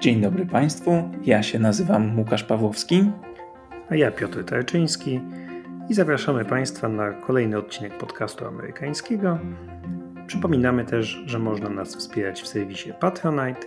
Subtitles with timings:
[0.00, 3.10] Dzień dobry Państwu, ja się nazywam Łukasz Pawłowski.
[3.90, 5.20] A ja Piotr Tarczyński
[5.88, 9.38] i zapraszamy Państwa na kolejny odcinek podcastu amerykańskiego.
[10.26, 13.60] Przypominamy też, że można nas wspierać w serwisie Patronite.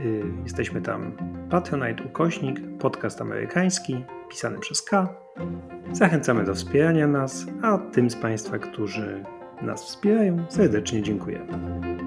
[0.00, 1.12] Y, jesteśmy tam
[1.50, 5.14] Patronite ukośnik, podcast amerykański, pisany przez K.
[5.92, 9.24] Zachęcamy do wspierania nas, a tym z Państwa, którzy
[9.62, 11.99] nas wspierają, serdecznie dziękujemy.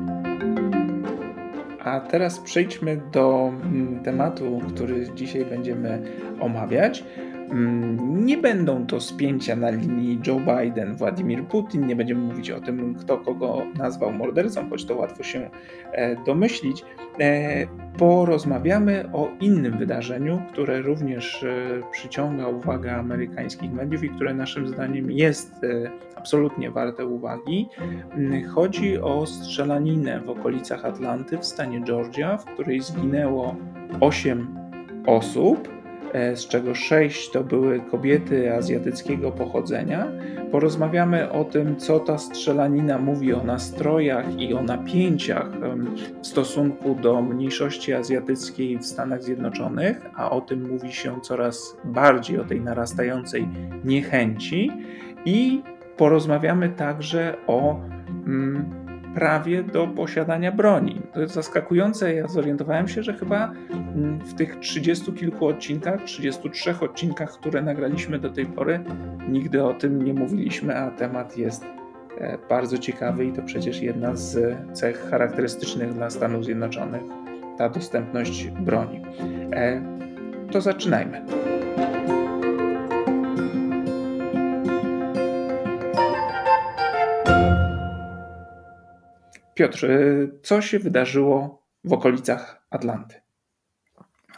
[1.84, 6.02] A teraz przejdźmy do mm, tematu, który dzisiaj będziemy
[6.40, 7.04] omawiać.
[7.50, 11.88] Mm, nie będą to spięcia na linii Joe Biden, Władimir Putin.
[11.88, 15.50] Nie będziemy mówić o tym, kto kogo nazwał mordercą, choć to łatwo się
[15.92, 16.86] e, domyślić.
[17.20, 24.68] E, porozmawiamy o innym wydarzeniu, które również e, przyciąga uwagę amerykańskich mediów i które naszym
[24.68, 25.62] zdaniem jest
[26.16, 27.70] absolutnie warte uwagi.
[28.16, 33.56] Mm, chodzi o strzelaninę w okolicach Atlanty w stanie Georgia, w której zginęło
[34.00, 34.48] 8
[35.06, 35.83] osób.
[36.14, 40.08] E, z czego sześć to były kobiety azjatyckiego pochodzenia.
[40.52, 45.50] Porozmawiamy o tym, co ta strzelanina mówi o nastrojach i o napięciach
[46.22, 52.40] w stosunku do mniejszości azjatyckiej w Stanach Zjednoczonych, a o tym mówi się coraz bardziej,
[52.40, 53.48] o tej narastającej
[53.84, 54.72] niechęci.
[55.26, 55.62] I
[55.98, 57.80] porozmawiamy także o.
[58.28, 58.83] Mm,
[59.16, 61.02] prawie do posiadania broni.
[61.14, 62.14] To jest zaskakujące.
[62.14, 68.20] Ja zorientowałem się, że chyba mm, w tych 30 kilku odcinkach, 33 odcinkach, które nagraliśmy
[68.20, 68.80] do tej pory,
[69.30, 71.66] nigdy o tym nie mówiliśmy, a temat jest
[72.18, 77.02] e, bardzo ciekawy i to przecież jedna z cech charakterystycznych dla Stanów Zjednoczonych
[77.58, 79.02] ta dostępność broni.
[79.54, 79.82] E,
[80.52, 81.26] to zaczynajmy.
[89.56, 89.88] Piotr,
[90.44, 93.16] co się wydarzyło w okolicach Atlanty?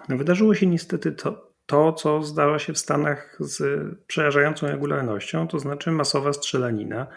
[0.09, 3.63] No, wydarzyło się niestety to, to, co zdarza się w Stanach z
[4.07, 7.07] przerażającą regularnością, to znaczy masowa strzelanina.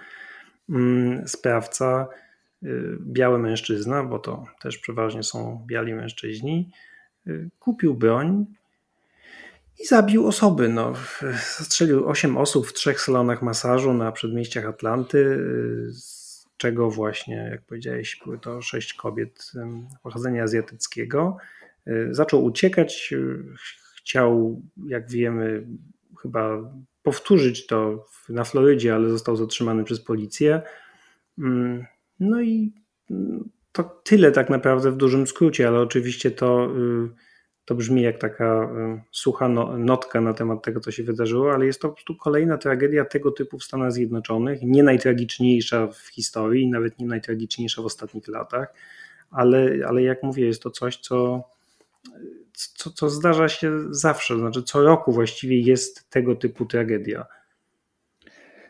[0.71, 2.09] Mm, sprawca,
[2.63, 6.71] y, biały mężczyzna, bo to też przeważnie są biali mężczyźni,
[7.27, 8.47] y, kupił broń
[9.81, 10.69] i zabił osoby.
[10.69, 10.93] No,
[11.37, 16.18] strzelił 8 osób w trzech salonach masażu na przedmieściach Atlanty y,
[16.59, 19.53] czego właśnie, jak powiedziałeś, były to sześć kobiet
[20.03, 21.37] pochodzenia azjatyckiego.
[21.89, 23.45] Y, zaczął uciekać, y,
[23.97, 25.67] chciał, jak wiemy,
[26.23, 30.63] chyba powtórzyć to na Florydzie, ale został zatrzymany przez policję.
[31.39, 31.85] Mm,
[32.21, 32.73] no i
[33.11, 37.28] mm, to tyle tak naprawdę w dużym skrócie, ale oczywiście to y,
[37.69, 38.69] to brzmi jak taka
[39.11, 42.59] sucha no, notka na temat tego, co się wydarzyło, ale jest to po prostu kolejna
[42.59, 48.29] tragedia tego typu w Stanach Zjednoczonych, nie najtragiczniejsza w historii, nawet nie najtragiczniejsza w ostatnich
[48.29, 48.75] latach,
[49.31, 51.49] ale, ale jak mówię, jest to coś, co,
[52.53, 57.27] co, co zdarza się zawsze, znaczy co roku właściwie jest tego typu tragedia.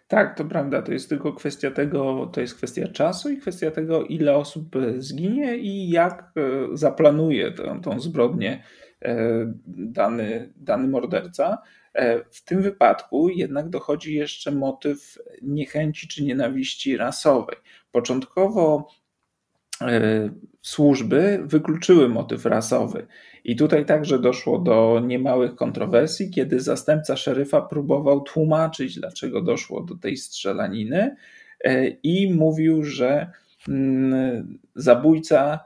[0.08, 0.82] Tak, to prawda.
[0.82, 5.56] To jest tylko kwestia tego, to jest kwestia czasu i kwestia tego, ile osób zginie
[5.56, 8.62] i jak e, zaplanuje tą, tą zbrodnię
[9.66, 11.58] dany, dany morderca.
[11.94, 17.56] E, w tym wypadku jednak dochodzi jeszcze motyw niechęci czy nienawiści rasowej.
[17.92, 18.88] Początkowo
[19.80, 20.30] e,
[20.62, 23.06] służby wykluczyły motyw rasowy.
[23.44, 29.94] I tutaj także doszło do niemałych kontrowersji, kiedy zastępca szeryfa próbował tłumaczyć, dlaczego doszło do
[29.96, 31.16] tej strzelaniny,
[32.02, 33.30] i mówił, że
[33.68, 35.60] mm, zabójca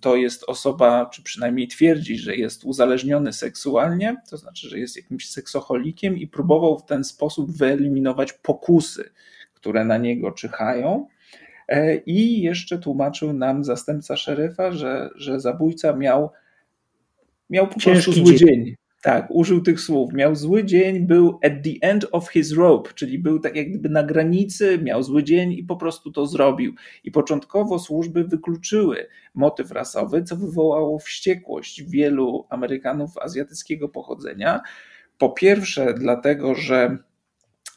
[0.00, 5.30] to jest osoba, czy przynajmniej twierdzi, że jest uzależniony seksualnie, to znaczy, że jest jakimś
[5.30, 9.10] seksoholikiem i próbował w ten sposób wyeliminować pokusy,
[9.54, 11.06] które na niego czyhają.
[11.68, 16.30] E, I jeszcze tłumaczył nam zastępca szeryfa, że, że zabójca miał,
[17.50, 18.74] miał po prostu zły dzień.
[19.04, 20.12] Tak, użył tych słów.
[20.12, 23.88] Miał zły dzień, był at the end of his rope, czyli był tak jak gdyby
[23.88, 26.74] na granicy, miał zły dzień i po prostu to zrobił.
[27.04, 34.60] I początkowo służby wykluczyły motyw rasowy, co wywołało wściekłość wielu Amerykanów azjatyckiego pochodzenia.
[35.18, 36.98] Po pierwsze, dlatego, że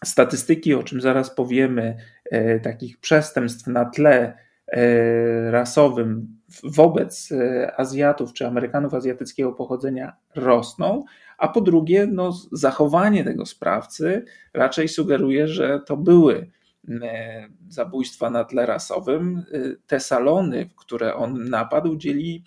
[0.05, 1.97] statystyki, o czym zaraz powiemy,
[2.31, 4.37] e, takich przestępstw na tle
[4.67, 11.03] e, rasowym wobec e, Azjatów czy Amerykanów azjatyckiego pochodzenia rosną,
[11.37, 16.49] a po drugie, no, zachowanie tego sprawcy raczej sugeruje, że to były
[16.89, 19.45] e, zabójstwa na tle rasowym.
[19.53, 22.43] E, te salony, które on napadł, dzieli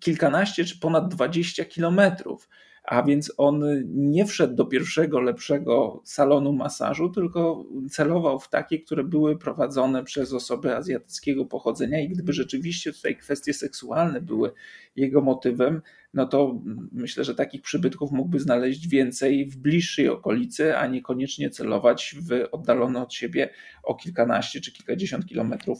[0.00, 2.48] kilkanaście czy ponad dwadzieścia kilometrów.
[2.82, 9.04] A więc on nie wszedł do pierwszego lepszego salonu masażu, tylko celował w takie, które
[9.04, 14.52] były prowadzone przez osoby azjatyckiego pochodzenia i gdyby rzeczywiście tutaj kwestie seksualne były
[14.96, 15.82] jego motywem,
[16.14, 16.60] no to
[16.92, 23.02] myślę, że takich przybytków mógłby znaleźć więcej w bliższej okolicy, a niekoniecznie celować w oddalone
[23.02, 23.50] od siebie
[23.82, 25.78] o kilkanaście czy kilkadziesiąt kilometrów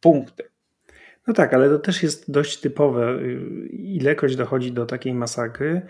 [0.00, 0.44] punkty.
[1.26, 3.18] No tak, ale to też jest dość typowe.
[3.70, 5.82] Ilekroć dochodzi do takiej masakry,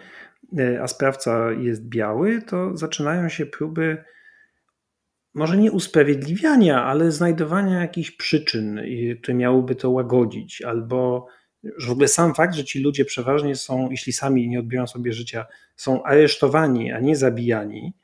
[0.83, 4.05] a sprawca jest biały, to zaczynają się próby
[5.35, 8.81] może nie usprawiedliwiania, ale znajdowania jakichś przyczyn,
[9.23, 11.27] które miałyby to łagodzić, albo
[11.77, 15.12] że w ogóle sam fakt, że ci ludzie przeważnie są, jeśli sami nie odbiorą sobie
[15.12, 15.47] życia,
[15.77, 17.95] są aresztowani, a nie zabijani,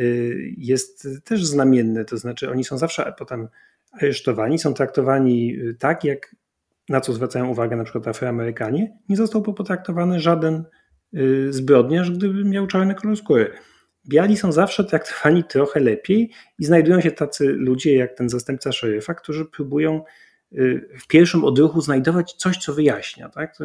[0.00, 2.04] y, jest też znamienny.
[2.04, 3.48] To znaczy, oni są zawsze potem
[3.92, 6.34] aresztowani, są traktowani y, tak, jak
[6.88, 10.64] na co zwracają uwagę na przykład Afroamerykanie, nie został potraktowany żaden
[11.50, 13.50] zbrodniarz, gdyby miał czarny kolor skóry.
[14.08, 19.14] Biali są zawsze traktowani trochę lepiej i znajdują się tacy ludzie jak ten zastępca szeryfa,
[19.14, 20.02] którzy próbują
[20.52, 23.28] y, w pierwszym odruchu znajdować coś, co wyjaśnia.
[23.28, 23.58] Tak?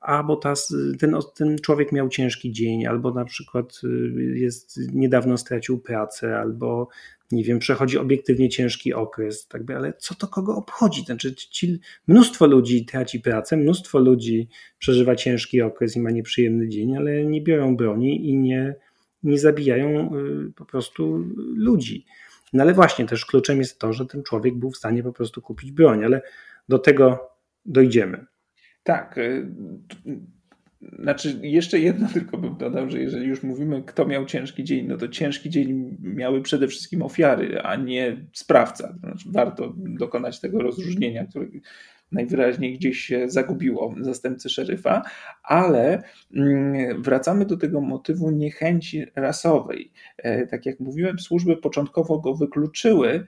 [0.00, 0.54] Albo ta,
[0.98, 3.88] ten, ten człowiek miał ciężki dzień, albo na przykład y,
[4.34, 6.88] jest, niedawno stracił pracę, albo
[7.32, 11.04] nie wiem, przechodzi obiektywnie ciężki okres, tak by, ale co to kogo obchodzi?
[11.04, 14.48] Znaczy, ci, mnóstwo ludzi traci pracę, mnóstwo ludzi
[14.78, 18.74] przeżywa ciężki okres i ma nieprzyjemny dzień, ale nie biorą broni i nie,
[19.22, 21.24] nie zabijają y, po prostu
[21.56, 22.06] ludzi.
[22.52, 25.42] No ale właśnie też kluczem jest to, że ten człowiek był w stanie po prostu
[25.42, 26.22] kupić broń, ale
[26.68, 27.30] do tego
[27.64, 28.26] dojdziemy.
[28.82, 29.18] Tak.
[30.82, 34.96] Znaczy, jeszcze jedno tylko bym dodał, że jeżeli już mówimy, kto miał ciężki dzień, no
[34.96, 38.94] to ciężki dzień miały przede wszystkim ofiary, a nie sprawca.
[39.00, 41.46] Znaczy, warto dokonać tego rozróżnienia, które
[42.12, 45.02] najwyraźniej gdzieś się zagubiło zastępcy szeryfa,
[45.42, 46.02] ale
[46.34, 49.92] mm, wracamy do tego motywu niechęci rasowej.
[50.18, 53.26] E, tak jak mówiłem, służby początkowo go wykluczyły,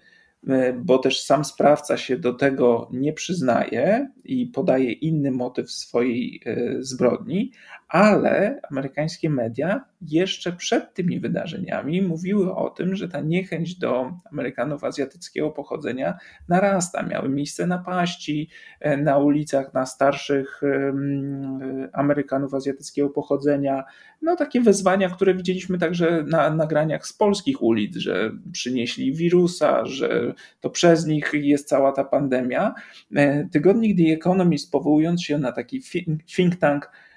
[0.77, 6.77] bo też sam sprawca się do tego nie przyznaje i podaje inny motyw swojej e,
[6.81, 7.53] zbrodni,
[7.91, 14.85] ale amerykańskie media jeszcze przed tymi wydarzeniami mówiły o tym, że ta niechęć do Amerykanów
[14.85, 17.03] azjatyckiego pochodzenia narasta.
[17.03, 18.49] Miały miejsce napaści
[18.81, 20.61] e, na ulicach na starszych
[21.93, 23.85] Amerykanów azjatyckiego pochodzenia.
[24.23, 30.35] No takie wezwania, które widzieliśmy także na nagraniach z polskich ulic, że przynieśli wirusa, że
[30.61, 32.75] to przez nich jest cała ta pandemia.
[33.17, 35.83] E, tygodnik The Economist powołując się na taki
[36.37, 37.10] think tank e,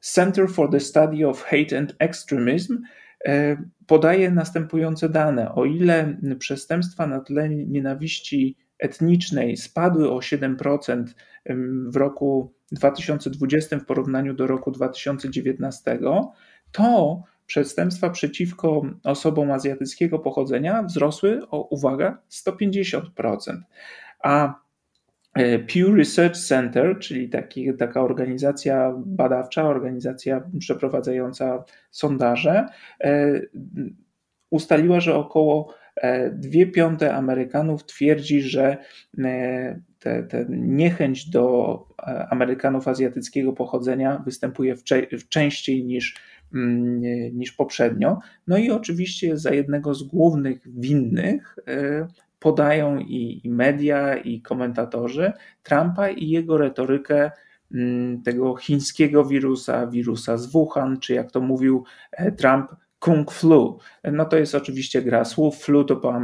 [0.00, 2.78] Center for the Study of Hate and Extremism
[3.26, 3.56] e,
[3.86, 5.54] podaje następujące dane.
[5.54, 11.04] O ile przestępstwa na tle nienawiści etnicznej spadły o 7%
[11.88, 15.98] w roku 2020 w porównaniu do roku 2019,
[16.72, 23.00] to przestępstwa przeciwko osobom azjatyckiego pochodzenia wzrosły o, uwaga, 150%.
[24.22, 24.63] A e,
[25.72, 32.66] Pew Research Center, czyli taki, taka organizacja badawcza, organizacja przeprowadzająca sondaże,
[33.00, 33.40] e,
[34.50, 35.74] ustaliła, że około
[36.32, 38.76] 2 e, piąte Amerykanów twierdzi, że
[39.98, 41.78] te, te niechęć do
[42.30, 44.74] Amerykanów azjatyckiego pochodzenia występuje
[45.28, 46.14] częściej niż
[46.54, 47.00] Mm,
[47.38, 48.18] niż poprzednio.
[48.46, 52.06] No i oczywiście za jednego z głównych winnych e,
[52.44, 55.32] podają i, media, i komentatorzy
[55.62, 57.30] Trumpa i jego retorykę
[57.74, 63.78] mm, tego chińskiego wirusa, wirusa z Wuhan, czy jak to mówił e, Trump, kung flu.
[64.12, 65.56] No to jest oczywiście gra słów.
[65.56, 66.14] Flu to po,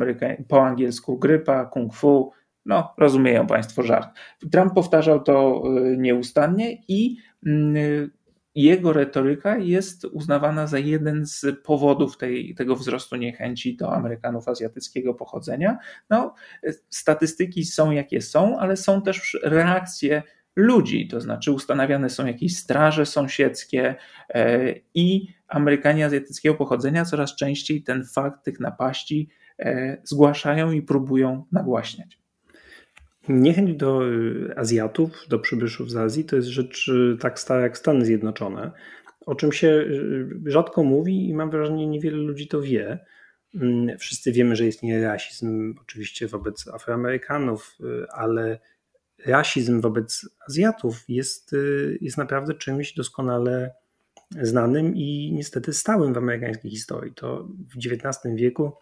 [0.48, 2.32] po angielsku grypa, kung fu.
[2.66, 4.08] No, rozumieją Państwo żart.
[4.52, 8.10] Trump powtarzał to e, nieustannie i mm,
[8.62, 15.14] jego retoryka jest uznawana za jeden z powodów tej, tego wzrostu niechęci do Amerykanów azjatyckiego
[15.14, 15.78] pochodzenia.
[16.10, 16.34] No,
[16.90, 20.22] statystyki są jakie są, ale są też reakcje
[20.56, 23.94] ludzi, to znaczy ustanawiane są jakieś straże sąsiedzkie
[24.28, 31.44] e, i Amerykanie azjatyckiego pochodzenia coraz częściej ten fakt tych napaści e, zgłaszają i próbują
[31.52, 32.19] nagłaśniać.
[33.30, 37.78] Niechęć do y, Azjatów, do przybyszów z Azji to jest rzecz y, tak stara jak
[37.78, 38.70] Stany Zjednoczone,
[39.26, 42.99] o czym się y, rzadko mówi i mam wrażenie, niewiele ludzi to wie.
[43.54, 47.78] Mm, wszyscy wiemy, że istnieje rasizm oczywiście wobec Afroamerykanów,
[48.12, 48.58] ale
[49.26, 51.56] rasizm wobec Azjatów jest,
[52.00, 53.75] jest naprawdę czymś doskonale
[54.42, 57.14] znanym i niestety stałym w amerykańskiej historii.
[57.14, 58.72] To w XIX wieku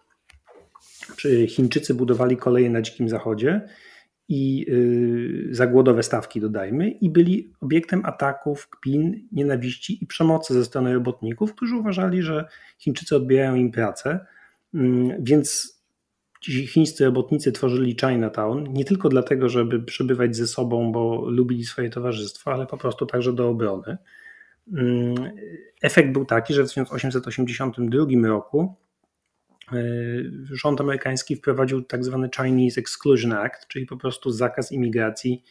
[1.47, 3.69] Chińczycy budowali koleje na Dzikim Zachodzie
[4.29, 10.65] i y, za głodowe stawki dodajmy, i byli obiektem ataków, kpin, nienawiści i przemocy ze
[10.65, 14.19] strony robotników, którzy uważali, że Chińczycy odbierają im pracę,
[14.73, 15.79] mm, więc
[16.41, 21.89] ci chińscy robotnicy tworzyli Chinatown nie tylko dlatego, żeby przebywać ze sobą, bo lubili swoje
[21.89, 23.97] towarzystwo, ale po prostu także do obrony.
[24.73, 25.15] Mm,
[25.81, 28.75] efekt był taki, że w 1882 roku
[30.51, 35.43] rząd amerykański wprowadził tak zwany Chinese Exclusion Act, czyli po prostu zakaz imigracji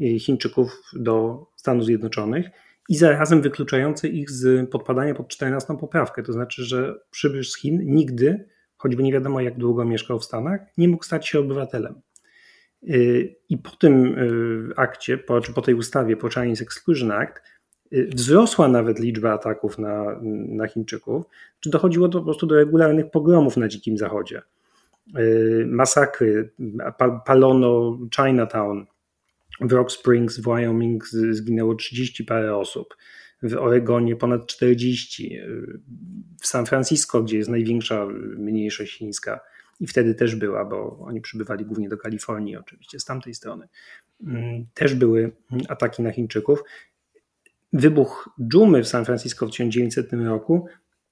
[0.00, 2.46] y, Chińczyków do Stanów Zjednoczonych
[2.88, 6.22] i zarazem wykluczający ich z podpadania pod 14 poprawkę.
[6.22, 10.60] To znaczy, że przybysz z Chin nigdy, choćby nie wiadomo jak długo mieszkał w Stanach,
[10.76, 12.00] nie mógł stać się obywatelem.
[12.82, 14.16] Y, I po tym
[14.76, 17.42] akcie, po, czy po tej ustawie, po Chinese Exclusion Act,
[17.92, 21.24] wzrosła nawet liczba ataków na, na Chińczyków,
[21.60, 24.42] czy dochodziło po prostu do regularnych pogromów na Dzikim Zachodzie.
[25.18, 26.50] Y, masakry,
[27.26, 28.86] palono Chinatown,
[29.60, 32.96] w Rock Springs w Wyoming zginęło 30 parę osób,
[33.42, 35.80] w Oregonie ponad 40, y,
[36.40, 39.40] w San Francisco, gdzie jest największa mniejszość chińska
[39.80, 43.68] i wtedy też była, bo oni przybywali głównie do Kalifornii oczywiście z tamtej strony,
[44.26, 45.32] mm, też były
[45.68, 46.62] ataki na Chińczyków
[47.72, 50.66] wybuch dżumy w San Francisco w 1900 roku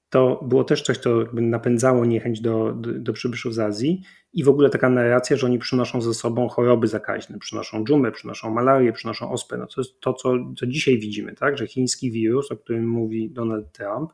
[0.09, 4.01] to było też coś, co napędzało niechęć do, do, do przybyszów z Azji
[4.33, 8.53] i w ogóle taka narracja, że oni przynoszą ze sobą choroby zakaźne, przynoszą dżumę, przynoszą
[8.53, 9.57] malarię, przynoszą ospę.
[9.57, 11.57] No to jest to, co, co dzisiaj widzimy, tak?
[11.57, 14.13] że chiński wirus, o którym mówi Donald Trump,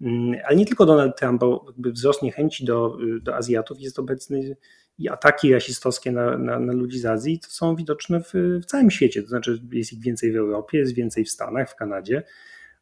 [0.00, 4.56] mm, ale nie tylko Donald Trump, bo wzrost niechęci do, do Azjatów jest obecny
[4.98, 8.90] i ataki rasistowskie na, na, na, ludzi z Azji to są widoczne w, w, całym
[8.90, 9.22] świecie.
[9.22, 12.22] To znaczy, jest ich więcej w Europie, jest więcej w Stanach, w Kanadzie.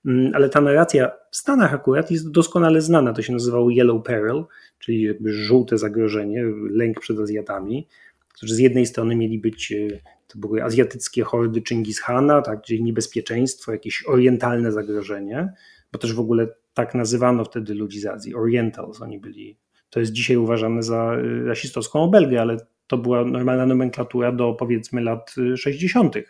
[0.07, 3.13] Mm, ale ta narracja w Stanach akurat jest doskonale znana.
[3.13, 4.45] To się nazywało Yellow Peril,
[4.79, 7.89] czyli jakby żółte zagrożenie, lęk przed Azjatami,
[8.35, 9.89] którzy z jednej strony mieli być, e,
[10.27, 15.53] to były azjatyckie hordy Chingis Hana, tak, czyli niebezpieczeństwo, jakieś orientalne zagrożenie,
[15.93, 19.57] bo też w ogóle tak nazywano wtedy ludzi z Azji, Orientals, oni byli
[19.97, 25.01] to jest dzisiaj uważane za y, rasistowską obelgę, ale to była normalna nomenklatura do powiedzmy
[25.01, 26.17] lat 60.
[26.17, 26.25] Y,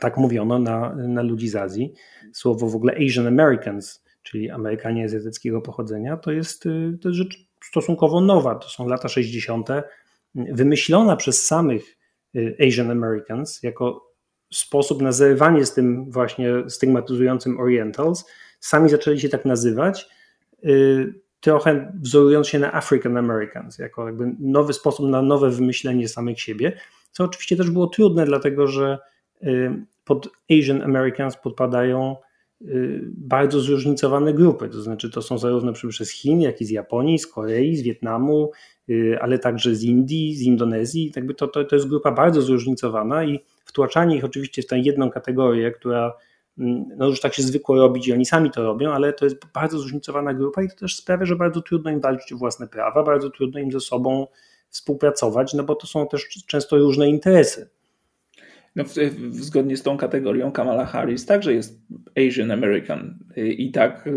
[0.00, 1.92] tak mówiono na, na ludzi z Azji.
[2.32, 7.46] Słowo w ogóle Asian Americans, czyli Amerykanie azjatyckiego pochodzenia, to jest, y, to jest rzecz
[7.62, 8.54] stosunkowo nowa.
[8.54, 9.68] To są lata 60.,
[10.34, 11.96] wymyślona przez samych
[12.66, 14.12] Asian Americans jako
[14.52, 18.24] sposób na zerwanie z tym właśnie stygmatyzującym Orientals.
[18.60, 20.08] Sami zaczęli się tak nazywać
[21.44, 26.72] trochę wzorując się na African Americans, jako jakby nowy sposób na nowe wymyślenie samych siebie,
[27.12, 28.98] co oczywiście też było trudne, dlatego że
[29.42, 29.70] y,
[30.04, 32.16] pod Asian Americans podpadają
[32.62, 36.70] y, bardzo zróżnicowane grupy, to znaczy to są zarówno przybysze z Chin, jak i z
[36.70, 38.50] Japonii, z Korei, z Wietnamu,
[38.90, 43.24] y, ale także z Indii, z Indonezji, jakby to, to, to jest grupa bardzo zróżnicowana
[43.24, 46.12] i wtłaczanie ich oczywiście w tę jedną kategorię, która
[46.96, 49.78] no już tak się zwykło robić i oni sami to robią, ale to jest bardzo
[49.78, 53.30] zróżnicowana grupa i to też sprawia, że bardzo trudno im walczyć o własne prawa, bardzo
[53.30, 54.26] trudno im ze sobą
[54.68, 57.70] współpracować, no bo to są też często różne interesy.
[58.76, 61.80] No, w, w, zgodnie z tą kategorią Kamala Harris także jest
[62.28, 64.08] Asian American i tak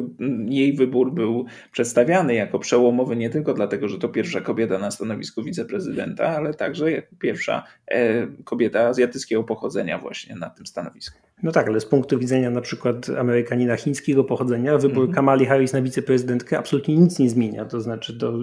[0.46, 5.44] jej wybór był przedstawiany jako przełomowy nie tylko dlatego, że to pierwsza kobieta na stanowisku
[5.44, 11.20] wiceprezydenta, ale także jako pierwsza e, kobieta azjatyckiego pochodzenia właśnie na tym stanowisku.
[11.44, 15.16] No tak, ale z punktu widzenia na przykład Amerykanina chińskiego pochodzenia wybór mm -hmm.
[15.16, 17.66] Kamali Harris na wiceprezydentkę absolutnie nic nie zmienia.
[17.66, 18.40] To znaczy to,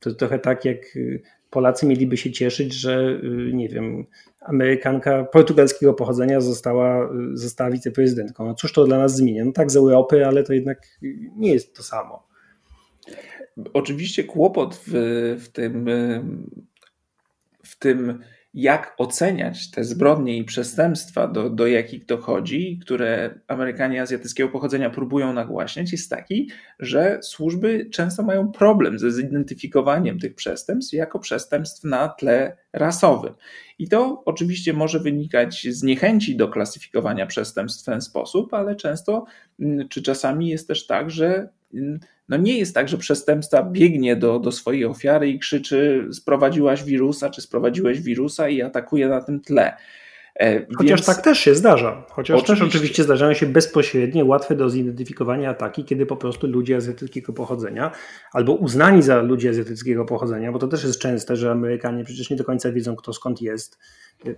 [0.00, 0.78] to trochę tak jak
[1.54, 3.20] Polacy mieliby się cieszyć, że
[3.52, 4.06] nie wiem,
[4.40, 8.46] Amerykanka portugalskiego pochodzenia została, została wiceprezydentką.
[8.46, 9.44] No cóż to dla nas zmienia?
[9.44, 10.78] No tak z Europy, ale to jednak
[11.36, 12.26] nie jest to samo.
[13.72, 14.92] Oczywiście kłopot w,
[15.40, 15.88] w tym
[17.64, 18.18] w tym
[18.54, 25.32] jak oceniać te zbrodnie i przestępstwa, do, do jakich dochodzi, które Amerykanie azjatyckiego pochodzenia próbują
[25.32, 32.08] nagłaśniać, jest taki, że służby często mają problem ze zidentyfikowaniem tych przestępstw jako przestępstw na
[32.08, 33.34] tle rasowym.
[33.78, 39.24] I to oczywiście może wynikać z niechęci do klasyfikowania przestępstw w ten sposób, ale często,
[39.60, 41.48] mm, czy czasami jest też tak, że
[42.28, 47.30] no nie jest tak, że przestępca biegnie do, do swojej ofiary i krzyczy: Sprowadziłaś wirusa,
[47.30, 49.76] czy sprowadziłeś wirusa, i atakuje na tym tle.
[50.40, 51.06] E, Chociaż Więc...
[51.06, 52.06] tak też się zdarza.
[52.10, 52.64] Chociaż oczywiście.
[52.64, 57.90] też oczywiście zdarzają się bezpośrednie, łatwe do zidentyfikowania ataki, kiedy po prostu ludzie azjatyckiego pochodzenia
[58.32, 62.36] albo uznani za ludzi azjatyckiego pochodzenia, bo to też jest częste, że Amerykanie przecież nie
[62.36, 63.78] do końca wiedzą, kto skąd jest.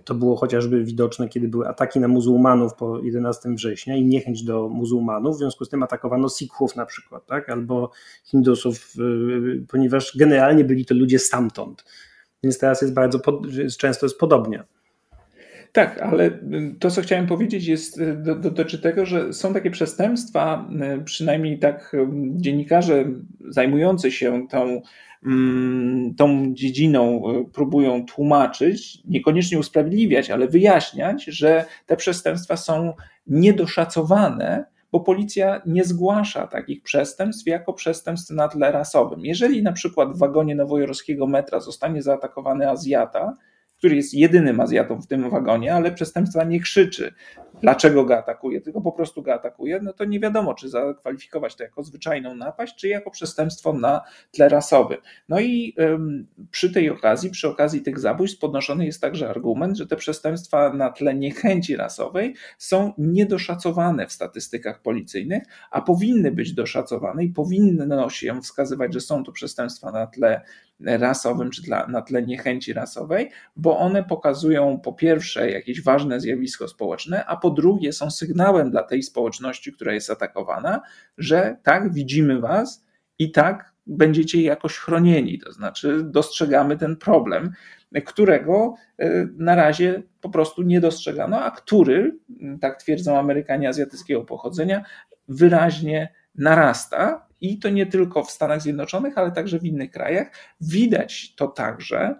[0.05, 4.69] To było chociażby widoczne, kiedy były ataki na muzułmanów po 11 września i niechęć do
[4.69, 7.49] muzułmanów, w związku z tym atakowano Sikhów na przykład, tak?
[7.49, 7.91] albo
[8.23, 11.85] Hindusów, y, ponieważ generalnie byli to ludzie stamtąd
[12.43, 13.19] Więc teraz jest bardzo,
[13.77, 14.63] często jest podobnie.
[15.77, 16.39] Tak, ale
[16.79, 18.01] to, co chciałem powiedzieć, jest,
[18.39, 20.69] dotyczy tego, że są takie przestępstwa,
[21.05, 21.95] przynajmniej tak
[22.35, 23.05] dziennikarze
[23.47, 24.81] zajmujący się tą,
[25.25, 27.21] mm, tą dziedziną
[27.53, 32.93] próbują tłumaczyć, niekoniecznie usprawiedliwiać, ale wyjaśniać, że te przestępstwa są
[33.27, 39.25] niedoszacowane bo policja nie zgłasza takich przestępstw jako przestępstw na tle rasowym.
[39.25, 43.33] Jeżeli na przykład w wagonie nowojorskiego metra zostanie zaatakowany Azjata,
[43.77, 47.13] który jest jedynym Azjatą w tym wagonie, ale przestępstwa nie krzyczy,
[47.61, 51.63] dlaczego go atakuje, tylko po prostu go atakuje, no to nie wiadomo, czy zakwalifikować to
[51.63, 54.97] jako zwyczajną napaść, czy jako przestępstwo na tle rasowym.
[55.29, 59.87] No i ym, przy tej okazji, przy okazji tych zabójstw podnoszony jest także argument, że
[59.87, 67.23] te przestępstwa na tle niechęci rasowej są niedoszacowane w statystykach policyjnych, a powinny być doszacowane
[67.23, 70.41] i powinno się wskazywać, że są to przestępstwa na tle
[70.79, 76.67] rasowym, czy dla, na tle niechęci rasowej, bo one pokazują po pierwsze jakieś ważne zjawisko
[76.67, 80.81] społeczne, a po drugie są sygnałem dla tej społeczności, która jest atakowana,
[81.17, 82.85] że tak, widzimy was
[83.19, 85.39] i tak będziecie jakoś chronieni.
[85.39, 87.51] To znaczy, dostrzegamy ten problem,
[88.05, 92.17] którego e, na razie po prostu nie dostrzegano, a który,
[92.61, 94.83] tak twierdzą Amerykanie azjatyckiego pochodzenia,
[95.27, 97.27] wyraźnie narasta.
[97.41, 100.31] I to nie tylko w Stanach Zjednoczonych, ale także w innych krajach.
[100.61, 102.15] Widać to także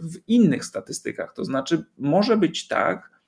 [0.00, 1.32] w innych statystykach.
[1.34, 3.20] To znaczy, może być tak,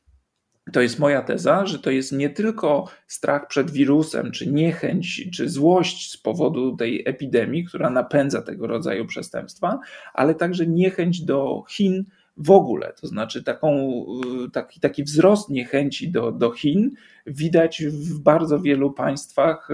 [0.72, 5.48] to jest moja teza, że to jest nie tylko strach przed wirusem, czy niechęć, czy
[5.48, 9.80] złość z powodu tej epidemii, która napędza tego rodzaju przestępstwa,
[10.14, 12.04] ale także niechęć do Chin
[12.36, 12.92] w ogóle.
[13.00, 14.04] To znaczy taką,
[14.52, 16.90] taki, taki wzrost niechęci do, do Chin
[17.26, 19.68] widać w bardzo wielu państwach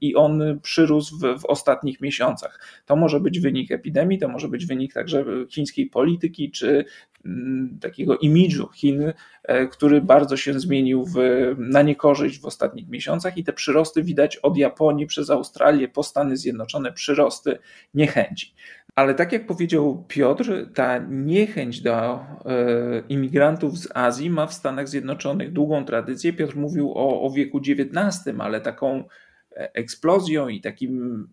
[0.00, 2.60] i on przyrósł w, w ostatnich miesiącach.
[2.86, 6.84] To może być wynik epidemii, to może być wynik także chińskiej polityki, czy
[7.80, 9.12] takiego imidżu Chin,
[9.44, 11.14] e, który bardzo się zmienił w,
[11.58, 16.36] na niekorzyść w ostatnich miesiącach i te przyrosty widać od Japonii przez Australię po Stany
[16.36, 17.58] Zjednoczone, przyrosty
[17.94, 18.54] niechęci.
[18.94, 22.20] Ale tak jak powiedział Piotr, ta niechęć do e,
[23.08, 26.32] imigrantów z Azji ma w Stanach Zjednoczonych długą tradycję.
[26.32, 29.04] Piotr mówił o, o wieku XIX, ale taką
[29.56, 31.28] e, eksplozją i takim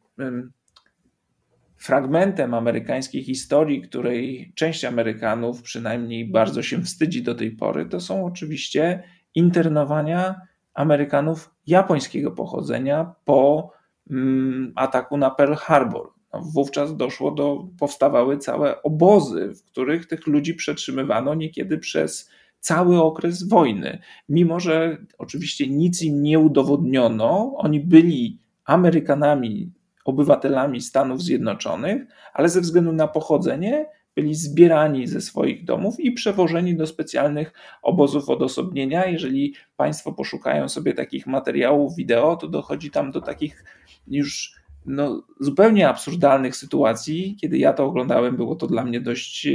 [1.77, 8.25] fragmentem amerykańskiej historii, której część Amerykanów przynajmniej bardzo się wstydzi do tej pory, to są
[8.25, 9.03] oczywiście
[9.35, 10.41] internowania
[10.73, 13.71] Amerykanów japońskiego pochodzenia po
[14.11, 16.11] mm, ataku na Pearl Harbor.
[16.33, 22.29] No, wówczas doszło do, powstawały całe obozy, w których tych ludzi przetrzymywano niekiedy przez
[22.65, 23.99] cały okres wojny.
[24.29, 29.71] Mimo, że oczywiście nic im nie udowodniono, oni byli Amerykanami
[30.05, 32.01] obywatelami Stanów Zjednoczonych,
[32.33, 38.29] ale ze względu na pochodzenie byli zbierani ze swoich domów i przewożeni do specjalnych obozów
[38.29, 39.05] odosobnienia.
[39.05, 43.63] Jeżeli Państwo poszukają sobie takich materiałów wideo, to dochodzi tam do takich
[44.07, 47.37] już no, zupełnie absurdalnych sytuacji.
[47.41, 49.47] Kiedy ja to oglądałem, było to dla mnie dość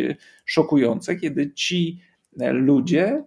[0.45, 2.01] szokujące, kiedy ci
[2.37, 3.25] ludzie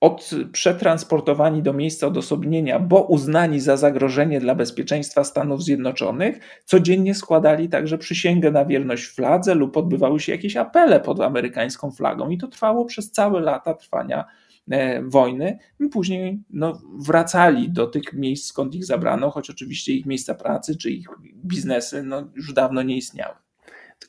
[0.00, 7.68] od przetransportowani do miejsca odosobnienia, bo uznani za zagrożenie dla bezpieczeństwa Stanów Zjednoczonych, codziennie składali
[7.68, 12.30] także przysięgę na wierność fladze lub odbywały się jakieś apele pod amerykańską flagą.
[12.30, 14.24] I to trwało przez całe lata trwania
[14.70, 15.58] e, wojny.
[15.92, 20.90] Później no, wracali do tych miejsc, skąd ich zabrano, choć oczywiście ich miejsca pracy czy
[20.90, 21.08] ich
[21.44, 23.34] biznesy no, już dawno nie istniały.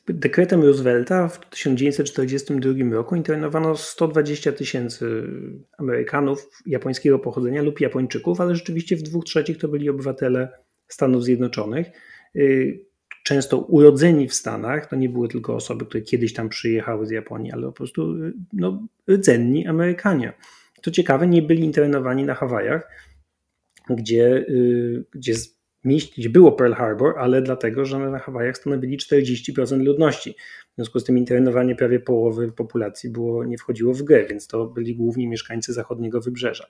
[0.08, 5.23] Dekretem Roosevelta w 1942 roku internowano 120 tysięcy
[5.78, 10.50] Amerykanów japońskiego pochodzenia lub Japończyków, ale rzeczywiście w dwóch trzecich to byli obywatele
[10.88, 11.88] Stanów Zjednoczonych.
[12.36, 12.86] Y,
[13.23, 17.52] często urodzeni w Stanach, to nie były tylko osoby, które kiedyś tam przyjechały z Japonii,
[17.52, 20.34] ale po prostu y, no, rdzenni Amerykanie.
[20.82, 22.89] Co ciekawe, nie byli internowani na Hawajach,
[23.89, 25.34] gdzie, y, gdzie
[26.17, 30.36] gdzie było Pearl Harbor, ale dlatego, że na Hawajach stanowili 40% ludności.
[30.71, 34.65] W związku z tym internowanie prawie połowy populacji było, nie wchodziło w grę, więc to
[34.65, 36.65] byli głównie mieszkańcy zachodniego wybrzeża.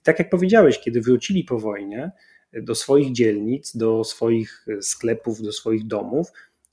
[0.00, 2.12] I tak jak powiedziałeś, kiedy wrócili po wojnie
[2.52, 6.28] do swoich dzielnic, do swoich sklepów, do swoich domów,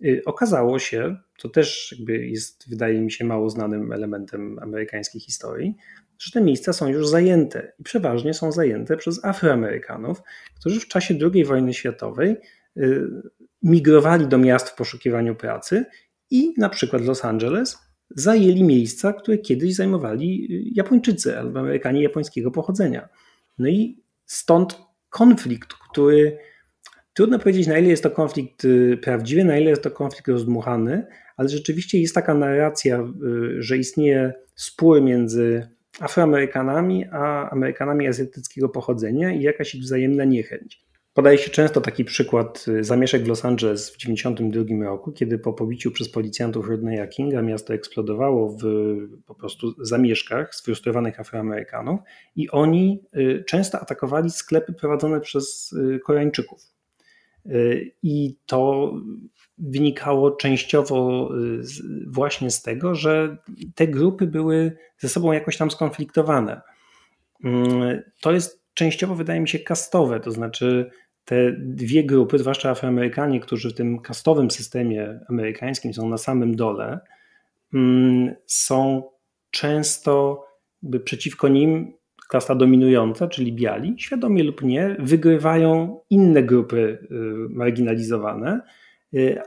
[0.05, 5.75] y, okazało się, to też jest, wydaje mi się, mało znanym elementem amerykańskiej historii,
[6.19, 10.21] że te miejsca są już zajęte i przeważnie są zajęte przez Afroamerykanów,
[10.59, 12.37] którzy w czasie II wojny światowej
[12.77, 13.07] y,
[13.63, 15.85] migrowali do miast w poszukiwaniu pracy
[16.31, 17.77] i na przykład Los Angeles
[18.09, 23.09] zajęli miejsca, które kiedyś zajmowali y, Japończycy albo Amerykanie japońskiego pochodzenia.
[23.57, 26.37] No i stąd konflikt, który
[27.13, 31.07] trudno powiedzieć, na ile jest to konflikt y, prawdziwy, na ile jest to konflikt rozdmuchany,
[31.37, 33.13] ale rzeczywiście jest taka narracja,
[33.59, 40.89] że istnieje spór między Afroamerykanami a Amerykanami azjatyckiego pochodzenia i jakaś ich wzajemna niechęć.
[41.13, 45.53] Podaje się często taki przykład y, zamieszek w Los Angeles w 1992 roku, kiedy po
[45.53, 48.63] pobiciu przez policjantów Rodneya Kinga miasto eksplodowało w
[49.25, 51.99] po prostu zamieszkach sfrustrowanych Afroamerykanów
[52.35, 56.61] i oni y, często atakowali sklepy prowadzone przez Koreańczyków.
[58.03, 58.91] I to
[59.59, 61.61] wynikało częściowo y,
[62.07, 63.37] właśnie z tego, że
[63.75, 66.61] te grupy były ze sobą jakoś tam skonfliktowane.
[67.43, 70.91] Mm, to jest częściowo, wydaje mi się, kastowe, to znaczy
[71.25, 76.99] te dwie grupy, zwłaszcza Afroamerykanie, którzy w tym kastowym systemie amerykańskim są na samym dole,
[77.73, 79.03] mm, są
[79.51, 80.43] często
[81.05, 81.93] przeciwko nim
[82.29, 87.15] klasa dominująca, czyli biali, świadomie lub nie, wygrywają inne grupy y,
[87.49, 88.61] marginalizowane,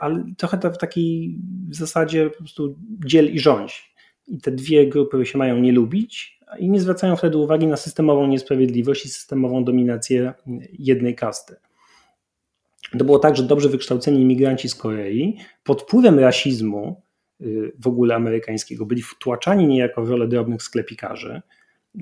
[0.00, 1.38] ale trochę to w takiej
[1.70, 3.94] zasadzie po prostu dziel i rządź.
[4.28, 8.26] I te dwie grupy się mają nie lubić i nie zwracają wtedy uwagi na systemową
[8.26, 10.34] niesprawiedliwość i systemową dominację
[10.78, 11.56] jednej kasty.
[12.98, 17.02] To było tak, że dobrze wykształceni imigranci z Korei pod wpływem rasizmu
[17.40, 21.42] y, w ogóle amerykańskiego byli wtłaczani niejako w rolę drobnych sklepikarzy,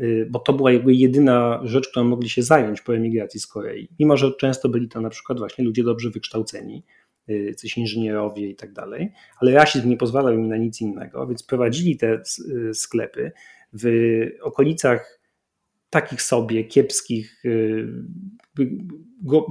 [0.01, 3.89] y, bo to była jakby jedyna rzecz, którą mogli się zająć po emigracji z Korei.
[4.01, 6.83] Mimo, że często byli to na przykład właśnie ludzie dobrze wykształceni,
[7.31, 11.43] Y, coś inżynierowie i tak dalej, ale rasizm nie pozwalał im na nic innego, więc
[11.43, 12.23] prowadzili te
[12.71, 13.33] y, sklepy
[13.73, 13.87] w
[14.43, 15.21] okolicach
[15.91, 17.89] takich sobie kiepskich, y,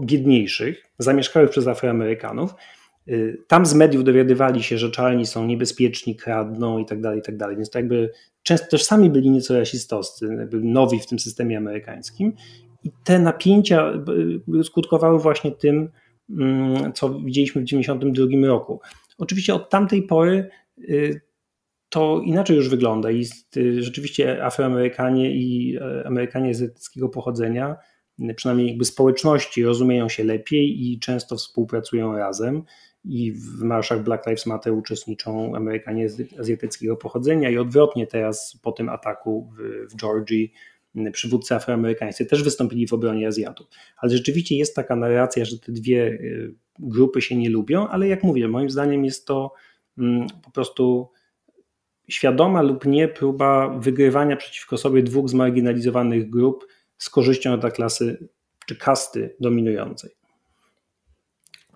[0.05, 2.53] biedniejszych, zamieszkałych przez Afroamerykanów.
[3.47, 7.37] Tam z mediów dowiadywali się, że czarni są niebezpieczni, kradną i tak dalej, i tak
[7.37, 7.55] dalej.
[7.55, 8.11] Więc to jakby
[8.43, 12.33] często też sami byli nieco rasistowscy, jakby nowi w tym systemie amerykańskim.
[12.83, 13.93] I te napięcia
[14.63, 15.89] skutkowały właśnie tym,
[16.93, 18.81] co widzieliśmy w 1992 roku.
[19.17, 21.21] Oczywiście od tamtej pory y,
[21.89, 23.25] to inaczej już wygląda i
[23.57, 27.75] y, rzeczywiście Afroamerykanie i e, Amerykanie azjatyckiego pochodzenia,
[28.19, 32.63] y, przynajmniej jakby społeczności, rozumieją się lepiej i często współpracują razem.
[33.05, 36.07] I w marszach Black Lives Matter uczestniczą Amerykanie
[36.39, 40.53] azjatyckiego pochodzenia i odwrotnie teraz po tym ataku w, w Georgii
[41.11, 43.67] przywódcy afroamerykańscy też wystąpili w obronie Azjatów.
[43.97, 48.23] Ale rzeczywiście jest taka narracja, że te dwie y, grupy się nie lubią, ale jak
[48.23, 49.53] mówię, moim zdaniem jest to
[49.97, 51.09] mm, po prostu
[52.09, 58.29] świadoma lub nie próba wygrywania przeciwko sobie dwóch zmarginalizowanych grup z korzyścią dla klasy
[58.65, 60.18] czy kasty dominującej.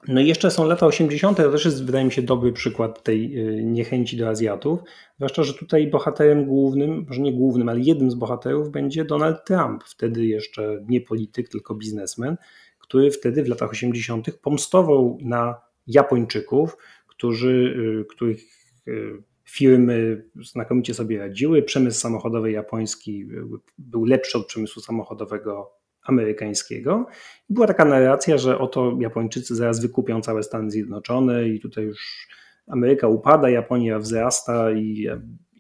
[0.08, 3.40] No i jeszcze są lata 80., to też jest, wydaje mi się, dobry przykład tej
[3.40, 4.80] y, niechęci do Azjatów.
[5.16, 9.84] Zwłaszcza, że tutaj bohaterem głównym, może nie głównym, ale jednym z bohaterów będzie Donald Trump,
[9.84, 12.38] wtedy jeszcze nie polityk, tylko biznesmen,
[12.80, 14.38] który wtedy w latach 80.
[14.42, 18.42] pomstował na Japończyków, którzy, y, których
[18.88, 21.64] y, firmy znakomicie sobie radziły.
[21.64, 23.26] Przemysł samochodowy japoński
[23.78, 27.06] był lepszy od przemysłu samochodowego amerykańskiego.
[27.50, 32.28] Była taka narracja, że oto Japończycy zaraz wykupią całe Stany Zjednoczone i tutaj już
[32.68, 35.08] Ameryka upada, Japonia wzrasta i,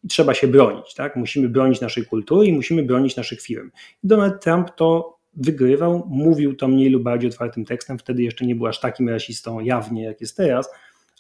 [0.03, 0.93] i trzeba się bronić.
[0.93, 1.15] Tak?
[1.15, 3.71] Musimy bronić naszej kultury i musimy bronić naszych firm.
[4.03, 8.56] I Donald Trump to wygrywał, mówił to mniej lub bardziej otwartym tekstem, wtedy jeszcze nie
[8.56, 10.69] był aż takim rasistą jawnie, jak jest teraz,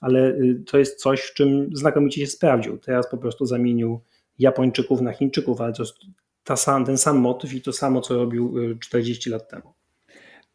[0.01, 2.77] ale y, to jest coś, w czym znakomicie się sprawdził.
[2.77, 4.01] Teraz po prostu zamienił
[4.39, 5.95] Japończyków na Chińczyków, ale to jest
[6.43, 9.73] ta sam, ten sam motyw i to samo, co robił 40 y, lat temu.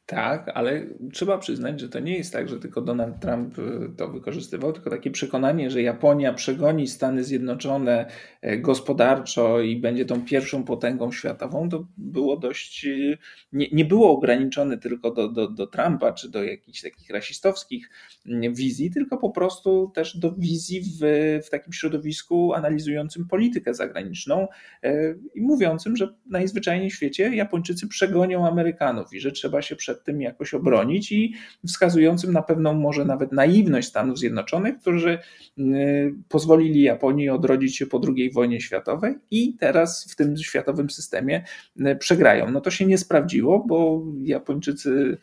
[0.09, 3.63] Tak, ale trzeba przyznać, że to nie jest tak, że tylko Donald Trump y,
[3.97, 8.07] to wykorzystywał, tylko takie przekonanie, że Japonia przegoni Stany Zjednoczone
[8.45, 13.19] y, gospodarczo i będzie tą pierwszą potęgą światową, to było dość, y,
[13.53, 17.91] nie, nie było ograniczone tylko do, do, do Trumpa czy do jakichś takich rasistowskich
[18.53, 21.01] wizji, tylko po prostu też do wizji w,
[21.47, 24.49] w takim środowisku analizującym politykę zagraniczną
[25.35, 30.05] i mówiącym, że najzwyczajniej w świecie Japończycy przegonią Amerykanów i że trzeba się przed przed
[30.05, 31.35] tym jakoś obronić i
[31.67, 35.19] wskazującym na pewną może nawet naiwność Stanów Zjednoczonych, którzy
[35.59, 41.45] y, pozwolili Japonii odrodzić się po II wojnie światowej i teraz w tym światowym systemie
[41.81, 42.51] y, przegrają.
[42.51, 45.19] No to się nie sprawdziło, bo Japończycy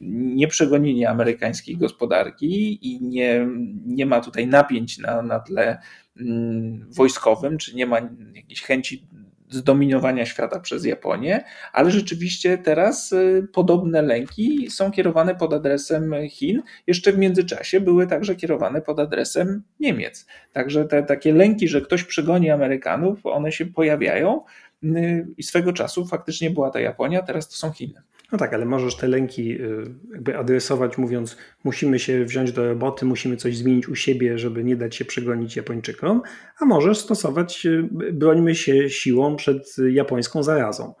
[0.00, 3.48] nie przegonili amerykańskiej gospodarki i nie,
[3.86, 5.78] nie ma tutaj napięć na, na tle
[6.20, 7.96] mm, wojskowym, czy nie ma
[8.34, 9.06] jakiejś chęci
[9.50, 16.62] zdominowania świata przez Japonię, ale rzeczywiście teraz y, podobne lęki są kierowane pod adresem Chin.
[16.86, 20.26] Jeszcze w międzyczasie były także kierowane pod adresem Niemiec.
[20.52, 24.44] Także te takie lęki, że ktoś przegoni Amerykanów, one się pojawiają
[24.84, 28.02] y, i swego czasu faktycznie była to Japonia, teraz to są Chiny.
[28.32, 33.06] No tak, ale możesz te lęki y, jakby adresować, mówiąc, musimy się wziąć do roboty,
[33.06, 36.22] musimy coś zmienić u siebie, żeby nie dać się przegonić Japończykom,
[36.58, 40.94] a możesz stosować, y, brońmy się siłą przed japońską zarazą.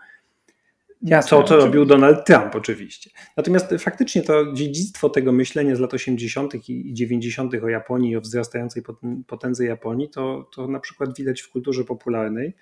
[1.02, 3.10] Jasne, to, co robił Donald Trump, oczywiście.
[3.36, 6.68] Natomiast faktycznie to dziedzictwo tego myślenia z lat 80.
[6.68, 7.54] i 90.
[7.54, 8.82] o Japonii, o wzrastającej
[9.26, 12.54] potędze Japonii, to, to na przykład widać w kulturze popularnej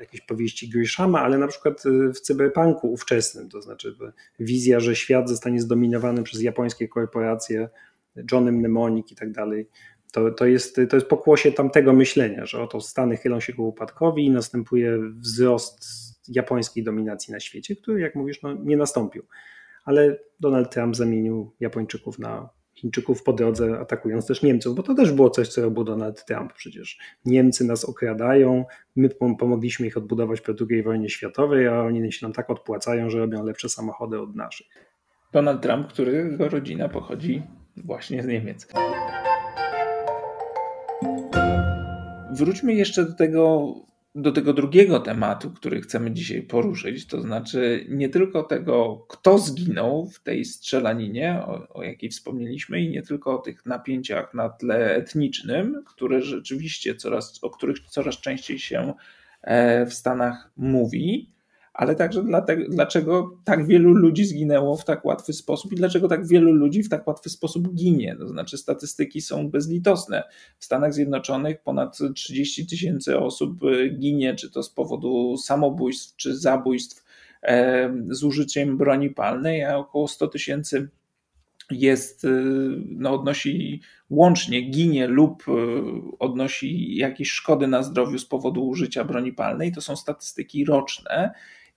[0.00, 3.96] jakieś powieści Grishama, ale na przykład y, w cyberpunku ówczesnym, to znaczy
[4.40, 7.68] wizja, że świat zostanie zdominowany przez japońskie korporacje,
[8.32, 9.68] Johnem Mnemonic i tak dalej.
[10.12, 14.26] To, to, jest, to jest pokłosie tamtego myślenia, że oto Stany chylą się ku upadkowi
[14.26, 15.84] i następuje wzrost
[16.28, 19.22] japońskiej dominacji na świecie, który, jak mówisz, no, nie nastąpił.
[19.84, 22.48] Ale Donald Trump zamienił Japończyków na
[22.82, 26.52] Chińczyków po drodze, atakując też Niemców, bo to też było coś, co robił Donald Trump.
[26.52, 28.64] Przecież Niemcy nas okradają,
[28.96, 33.18] my pomogliśmy ich odbudować po II wojnie światowej, a oni się nam tak odpłacają, że
[33.18, 34.66] robią lepsze samochody od naszych.
[35.32, 37.42] Donald Trump, którego rodzina pochodzi
[37.76, 38.68] właśnie z Niemiec.
[42.32, 43.74] Wróćmy jeszcze do tego
[44.14, 50.06] do tego drugiego tematu, który chcemy dzisiaj poruszyć, to znaczy nie tylko tego, kto zginął
[50.06, 54.94] w tej strzelaninie, o, o, jakiej wspomnieliśmy, i nie tylko o tych napięciach na tle
[54.94, 58.94] etnicznym, które rzeczywiście coraz, o których coraz częściej się
[59.42, 61.30] e, w Stanach mówi,
[61.74, 66.26] ale także dlatego, dlaczego tak wielu ludzi zginęło w tak łatwy sposób i dlaczego tak
[66.26, 68.16] wielu ludzi w tak łatwy sposób ginie.
[68.18, 70.22] To znaczy, statystyki są bezlitosne.
[70.58, 76.36] W Stanach Zjednoczonych ponad 30 tysięcy osób e, ginie, czy to z powodu samobójstw, czy
[76.36, 77.04] zabójstw
[77.42, 80.88] e, z użyciem broni palnej, a około 100 tysięcy
[81.70, 82.28] jest, e,
[82.86, 83.80] no, odnosi
[84.10, 85.44] łącznie ginie lub
[86.18, 89.72] odnosi jakieś szkody na zdrowiu z powodu użycia broni palnej.
[89.72, 91.32] To są statystyki roczne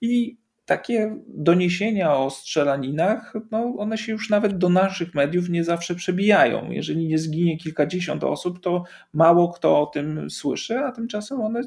[0.06, 5.96] i takie doniesienia o strzelaninach, no one się już nawet do naszych mediów nie zawsze
[5.96, 6.72] przebijają.
[6.72, 11.62] Jeżeli nie zginie kilkadziesiąt osób, to mało kto o tym słyszy, a tymczasem one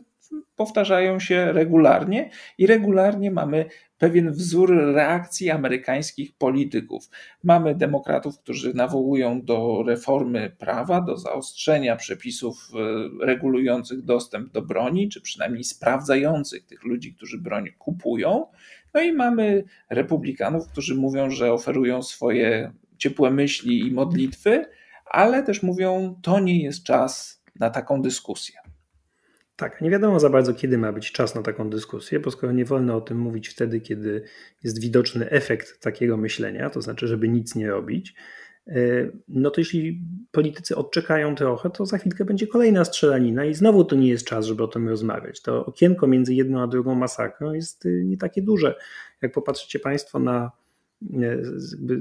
[0.57, 3.67] powtarzają się regularnie i regularnie mamy
[3.99, 7.11] pewien wzór reakcji amerykańskich polityków.
[7.45, 15.09] Mamy demokratów, którzy nawołują do reformy prawa, do zaostrzenia przepisów e, regulujących dostęp do broni,
[15.09, 18.47] czy przynajmniej sprawdzających tych ludzi, którzy broń kupują.
[18.95, 24.65] No i mamy republikanów, którzy mówią, że oferują swoje ciepłe myśli i modlitwy,
[25.07, 28.68] ale też mówią, to nie jest czas na taką dyskusję.
[29.59, 32.65] Tak, nie wiadomo za bardzo, kiedy ma być czas na taką dyskusję, bo skoro nie
[32.65, 34.23] wolno o tym mówić wtedy, kiedy
[34.65, 38.15] jest widoczny efekt takiego myślenia, to znaczy, żeby nic nie robić,
[38.67, 38.73] e,
[39.29, 43.97] no to jeśli politycy odczekają trochę, to za chwilkę będzie kolejna strzelanina i znowu to
[43.97, 45.43] nie jest czas, żeby o tym rozmawiać.
[45.43, 48.75] To okienko między jedną a drugą masakrą jest y, nie takie duże.
[49.23, 50.51] Jak popatrzycie Państwo na,
[51.03, 51.37] e,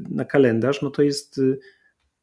[0.09, 1.41] na kalendarz, no to jest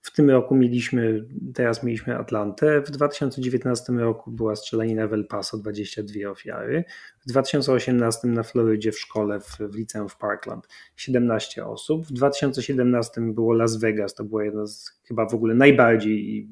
[0.05, 5.59] w tym roku mieliśmy, teraz mieliśmy Atlantę, w 2019 roku była strzelanina w El Paso,
[5.59, 6.85] 22 ofiary,
[7.21, 13.21] w 2018 na Florydzie w szkole w, w liceum w Parkland 17 osób, w 2017
[13.21, 16.49] było Las Vegas, to była jedna z chyba w ogóle najbardziej,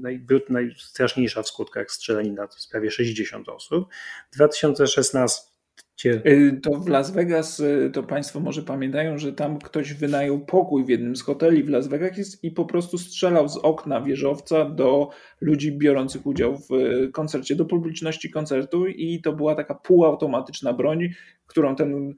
[0.00, 3.88] naj, najstraszniejsza w skutkach strzelanina, to jest prawie 60 osób,
[4.30, 5.55] w 2016
[6.04, 10.84] Y, to w Las Vegas, y, to Państwo może pamiętają, że tam ktoś wynajął pokój
[10.84, 15.08] w jednym z hoteli w Las Vegas i po prostu strzelał z okna wieżowca do
[15.40, 21.08] ludzi biorących udział w y, koncercie, do publiczności koncertu i to była taka półautomatyczna broń,
[21.46, 22.14] którą ten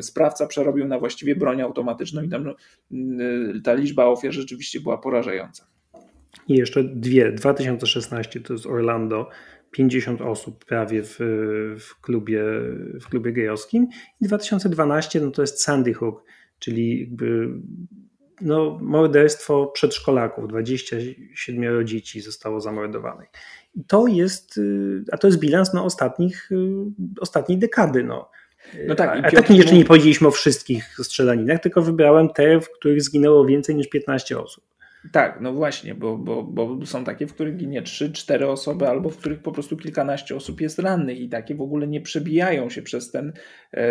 [0.00, 2.54] sprawca przerobił na właściwie broń automatyczną i tam
[3.64, 5.66] ta liczba ofiar rzeczywiście była porażająca.
[6.48, 7.32] I jeszcze dwie.
[7.32, 9.28] 2016 to jest Orlando
[9.72, 11.16] 50 osób prawie w,
[11.80, 12.42] w, klubie,
[13.00, 13.88] w klubie gejowskim.
[14.20, 16.24] I 2012 no to jest Sandy Hook,
[16.58, 17.48] czyli jakby
[18.40, 20.48] no, morderstwo przedszkolaków.
[20.48, 23.28] 27 dzieci zostało zamordowanych.
[23.74, 24.60] I to jest,
[25.12, 26.50] a to jest bilans no, ostatnich,
[27.20, 28.04] ostatniej dekady.
[28.04, 28.30] No.
[28.86, 32.70] No tak, a, a tak jeszcze nie powiedzieliśmy o wszystkich strzelaninach, tylko wybrałem te, w
[32.70, 34.71] których zginęło więcej niż 15 osób.
[35.12, 39.16] Tak, no właśnie, bo, bo, bo są takie, w których ginie 3-4 osoby, albo w
[39.16, 43.10] których po prostu kilkanaście osób jest rannych i takie w ogóle nie przebijają się przez
[43.10, 43.32] ten,
[43.74, 43.84] e,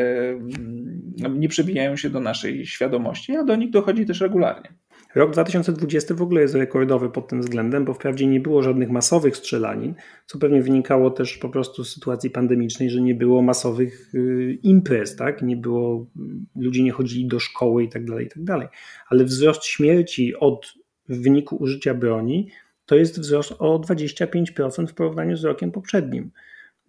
[1.29, 4.69] nie przebijają się do naszej świadomości, a do nich dochodzi też regularnie.
[5.15, 9.37] Rok 2020 w ogóle jest rekordowy pod tym względem, bo wprawdzie nie było żadnych masowych
[9.37, 9.95] strzelanin,
[10.25, 15.15] co pewnie wynikało też po prostu z sytuacji pandemicznej, że nie było masowych y, imprez,
[15.15, 15.41] tak?
[15.41, 16.07] Nie było,
[16.55, 18.67] ludzie nie chodzili do szkoły i tak dalej, i tak dalej.
[19.09, 20.80] Ale wzrost śmierci od
[21.11, 22.49] w wyniku użycia broni,
[22.85, 26.31] to jest wzrost o 25% w porównaniu z rokiem poprzednim.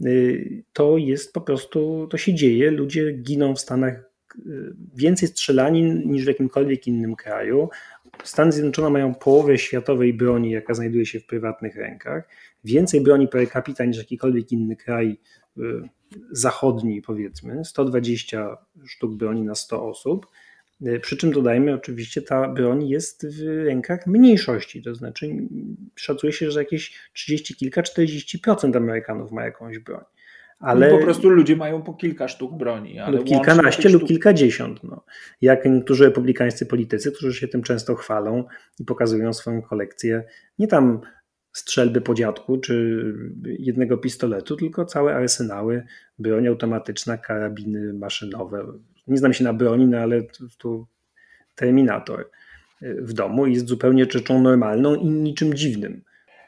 [0.06, 4.12] Y, to jest po prostu, to się dzieje, ludzie giną w Stanach
[4.94, 7.68] więcej strzelanin niż w jakimkolwiek innym kraju.
[8.24, 12.28] Stany Zjednoczone mają połowę światowej broni, jaka znajduje się w prywatnych rękach,
[12.64, 15.18] więcej broni per capita niż jakikolwiek inny kraj
[15.58, 15.62] y,
[16.30, 18.56] zachodni, powiedzmy, 120
[18.86, 20.26] sztuk broni na 100 osób.
[20.86, 25.26] Y, przy czym dodajmy, oczywiście ta broń jest w rękach mniejszości, to znaczy
[25.96, 30.04] szacuje się, że jakieś 30 kilka, 40% Amerykanów ma jakąś broń.
[30.62, 32.98] Ale po prostu ludzie mają po kilka sztuk broni.
[32.98, 34.84] Ale lub kilkanaście lub kilkadziesiąt.
[34.84, 35.04] No.
[35.40, 38.44] Jak niektórzy republikańscy politycy, którzy się tym często chwalą
[38.80, 40.24] i pokazują swoją kolekcję,
[40.58, 41.00] nie tam
[41.52, 43.04] strzelby po dziadku czy
[43.44, 45.84] jednego pistoletu, tylko całe arsenały,
[46.18, 48.66] broń automatyczna, karabiny maszynowe.
[49.06, 50.22] Nie znam się na broni, no ale
[50.58, 50.86] tu
[51.54, 52.30] Terminator
[52.82, 56.02] w domu jest zupełnie rzeczą normalną i niczym dziwnym.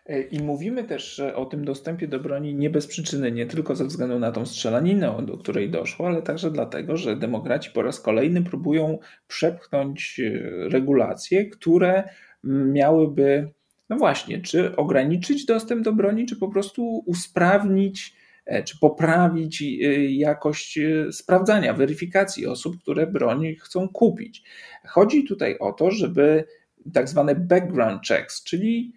[0.07, 3.85] E, I mówimy też o tym dostępie do broni nie bez przyczyny, nie tylko ze
[3.85, 8.43] względu na tą strzelaninę, do której doszło, ale także dlatego, że demokraci po raz kolejny
[8.43, 12.09] próbują przepchnąć e, regulacje, które
[12.45, 13.51] miałyby,
[13.89, 18.17] no właśnie, czy ograniczyć dostęp do broni, czy po prostu usprawnić,
[18.65, 19.65] czy poprawić
[20.09, 20.79] jakość
[21.13, 24.43] sprawdzania, weryfikacji osób, które broń chcą kupić.
[24.87, 26.45] Chodzi tutaj o to, żeby
[26.93, 28.93] tak zwane background checks, czyli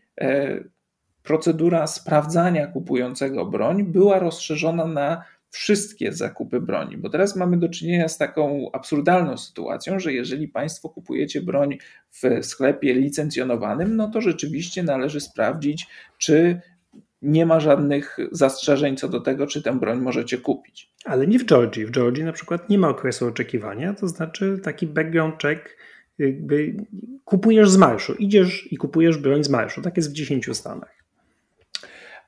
[1.24, 8.08] procedura sprawdzania kupującego broń była rozszerzona na wszystkie zakupy broni, bo teraz mamy do czynienia
[8.08, 11.78] z taką absurdalną sytuacją, że jeżeli Państwo kupujecie broń
[12.12, 16.62] w sklepie licencjonowanym, no to rzeczywiście należy sprawdzić, czy
[17.28, 20.94] nie ma żadnych zastrzeżeń co do tego, czy tę broń możecie kupić.
[21.06, 21.86] Ale nie w Georgii.
[21.86, 25.78] W Georgii na przykład nie ma okresu oczekiwania, to znaczy taki background check
[27.26, 29.82] kupujesz z marszu, idziesz i kupujesz broń z marszu.
[29.82, 31.07] Tak jest w 10 stanach.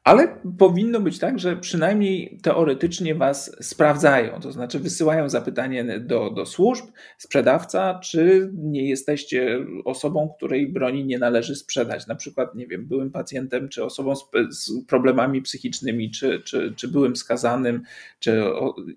[0.09, 6.45] Ale powinno być tak, że przynajmniej teoretycznie was sprawdzają, to znaczy wysyłają zapytanie do, do
[6.45, 6.85] służb,
[7.17, 12.07] sprzedawca, czy nie jesteście osobą, której broni nie należy sprzedać.
[12.07, 16.87] Na przykład, nie wiem, byłym pacjentem, czy osobą z, z problemami psychicznymi, czy, czy, czy
[16.87, 17.81] byłym skazanym,
[18.19, 18.43] czy,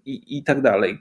[0.05, 0.99] i, i tak dalej.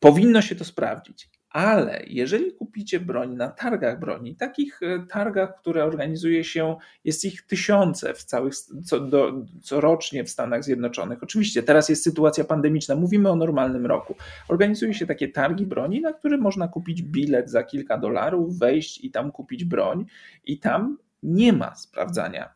[0.00, 1.33] Powinno się to sprawdzić.
[1.54, 7.42] Ale jeżeli kupicie broń na targach broni, takich e, targach, które organizuje się, jest ich
[7.42, 11.22] tysiące w całych, co do, corocznie w Stanach Zjednoczonych.
[11.22, 14.14] Oczywiście teraz jest sytuacja pandemiczna, mówimy o normalnym roku.
[14.48, 19.10] Organizuje się takie targi broni, na które można kupić bilet za kilka dolarów, wejść i
[19.10, 20.06] tam kupić broń,
[20.44, 22.54] i tam nie ma sprawdzania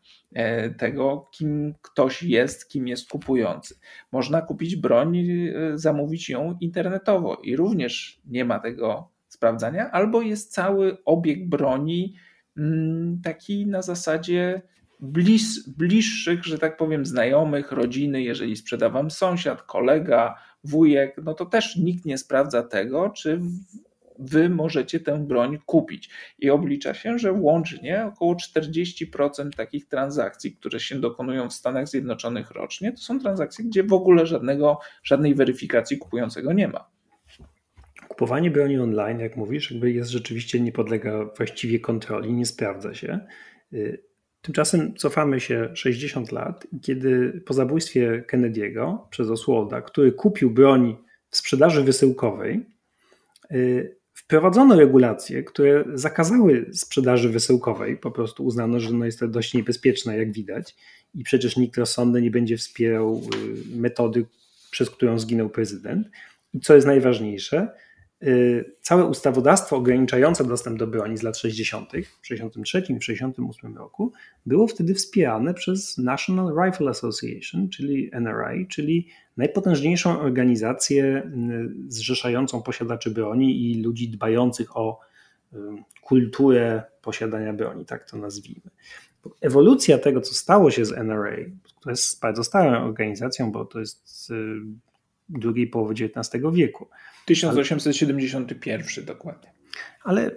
[0.77, 3.75] tego, kim ktoś jest, kim jest kupujący.
[4.11, 10.53] Można kupić broń, e, zamówić ją internetowo i również nie ma tego sprawdzania, albo jest
[10.53, 12.15] cały obieg broni
[12.57, 14.61] mm, taki na zasadzie
[15.77, 21.75] bliższych, że tak powiem, znajomych, rodziny, jeżeli sprzeda wam sąsiad, kolega, wujek, no to też
[21.75, 23.41] nikt nie sprawdza tego, czy
[24.19, 26.09] wy możecie tę broń kupić.
[26.39, 32.51] I oblicza się, że łącznie około 40% takich transakcji, które się dokonują w Stanach Zjednoczonych
[32.51, 36.89] rocznie, to są transakcje, gdzie w ogóle żadnego, żadnej weryfikacji kupującego nie ma.
[38.07, 43.19] Kupowanie broni online, jak mówisz, jakby jest rzeczywiście nie podlega właściwie kontroli, nie sprawdza się.
[43.73, 44.03] Y,
[44.41, 50.97] tymczasem cofamy się 60 lat, kiedy po zabójstwie Kennedy'ego przez Oswalda, który kupił broń
[51.29, 52.65] w sprzedaży wysyłkowej,
[53.51, 53.98] y,
[54.29, 57.97] Wprowadzono regulacje, które zakazały sprzedaży wysyłkowej.
[57.97, 60.75] Po prostu uznano, że no jest to dość niebezpieczne, jak widać,
[61.15, 63.21] i przecież nikt rozsądny nie będzie wspierał
[63.73, 64.25] y, metody,
[64.71, 66.07] przez którą zginął prezydent.
[66.53, 67.67] I co jest najważniejsze,
[68.81, 71.91] całe ustawodawstwo ograniczające dostęp do broni z lat 60.
[72.21, 74.13] w 63 i 68 roku
[74.45, 83.11] było wtedy wspierane przez National Rifle Association, czyli NRA, czyli najpotężniejszą organizację y, zrzeszającą posiadaczy
[83.11, 84.99] broni i ludzi dbających o
[85.53, 85.57] y,
[86.01, 88.69] kulturę posiadania broni, tak to nazwijmy.
[89.41, 91.35] Ewolucja tego, co stało się z NRA,
[91.77, 94.33] która jest bardzo starą organizacją, bo to jest
[95.29, 96.87] drugiej połowy XIX wieku,
[97.25, 99.51] 1871 ale, dokładnie.
[100.03, 100.31] Ale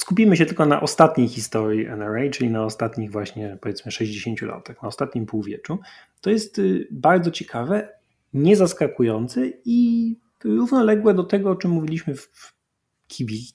[0.00, 4.88] skupimy się tylko na ostatniej historii NRA, czyli na ostatnich właśnie powiedzmy 60 latach, na
[4.88, 5.78] ostatnim półwieczu.
[6.20, 7.88] To jest y, bardzo ciekawe,
[8.34, 12.54] niezaskakujące i równoległe do tego, o czym mówiliśmy w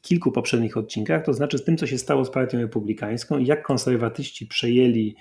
[0.02, 3.64] kilku poprzednich odcinkach, to znaczy z tym, co się stało z Partią Republikańską i jak
[3.64, 5.16] konserwatyści przejęli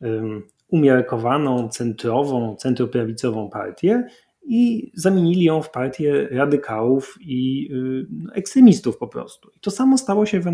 [0.00, 4.08] um, umiarkowaną, centrową, centroprawicową partię
[4.48, 9.50] i zamienili ją w partię radykałów i y, ekstremistów po prostu.
[9.56, 10.44] I to samo stało się w,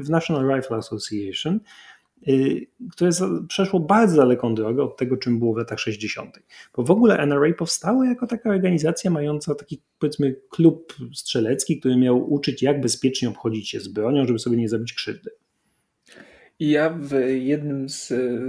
[0.00, 1.60] w National Rifle Association.
[2.28, 3.10] y, które
[3.48, 6.38] przeszło bardzo daleką drogę od tego, czym było w latach 60.
[6.76, 12.32] Bo w ogóle NRA powstało jako taka organizacja mająca taki, powiedzmy, klub strzelecki, który miał
[12.32, 15.30] uczyć, jak bezpiecznie obchodzić się z bronią, żeby sobie nie zrobić krzywdy.
[16.60, 18.40] I ja w jednym z y,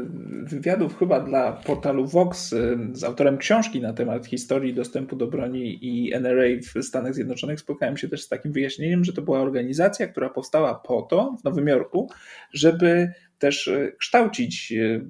[0.43, 5.86] wywiadów chyba dla portalu Vox y, z autorem książki na temat historii dostępu do broni
[5.86, 6.45] i NRA
[6.76, 10.76] w Stanach Zjednoczonych spotkałem się też z takim wyjaśnieniem, że to była organizacja, która powstała
[10.76, 12.09] po to w Nowym Jorku,
[12.53, 13.12] żeby
[13.42, 15.02] też e, kształcić, e,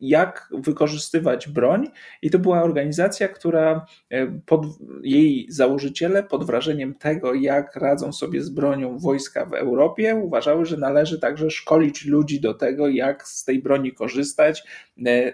[0.00, 1.86] jak wykorzystywać broń.
[2.22, 4.66] I to była organizacja, która e, pod,
[5.02, 10.76] jej założyciele, pod wrażeniem tego, jak radzą sobie z bronią wojska w Europie, uważały, że
[10.76, 14.64] należy także szkolić ludzi do tego, jak z tej broni korzystać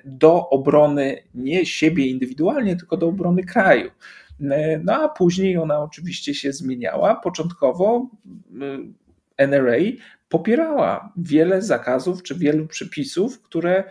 [0.04, 3.90] do obrony nie siebie indywidualnie, tylko do obrony kraju.
[4.84, 7.14] No a później ona oczywiście się zmieniała.
[7.14, 8.10] Początkowo
[9.38, 9.78] NRA
[10.32, 13.84] popierała wiele zakazów czy wielu przepisów, które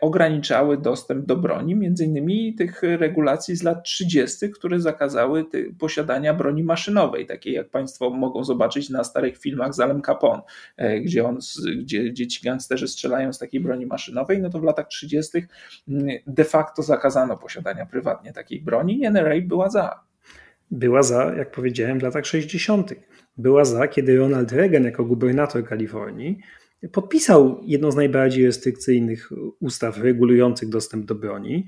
[0.00, 5.44] ograniczały dostęp do broni, między innymi tych regulacji z lat 30., które zakazały
[5.78, 10.42] posiadania broni maszynowej, takiej jak Państwo mogą zobaczyć na starych filmach z Alem Capone,
[10.76, 11.38] e, gdzie, on,
[11.76, 15.42] gdzie, gdzie ci gangsterzy strzelają z takiej broni maszynowej, no to w latach 30.
[16.26, 20.00] de facto zakazano posiadania prywatnie takiej broni i NRA była za.
[20.70, 22.94] Była za, jak powiedziałem, w latach 60
[23.36, 26.38] była za, kiedy Ronald Reagan jako gubernator Kalifornii
[26.92, 29.30] podpisał jedną z najbardziej restrykcyjnych
[29.60, 31.66] ustaw regulujących dostęp do broni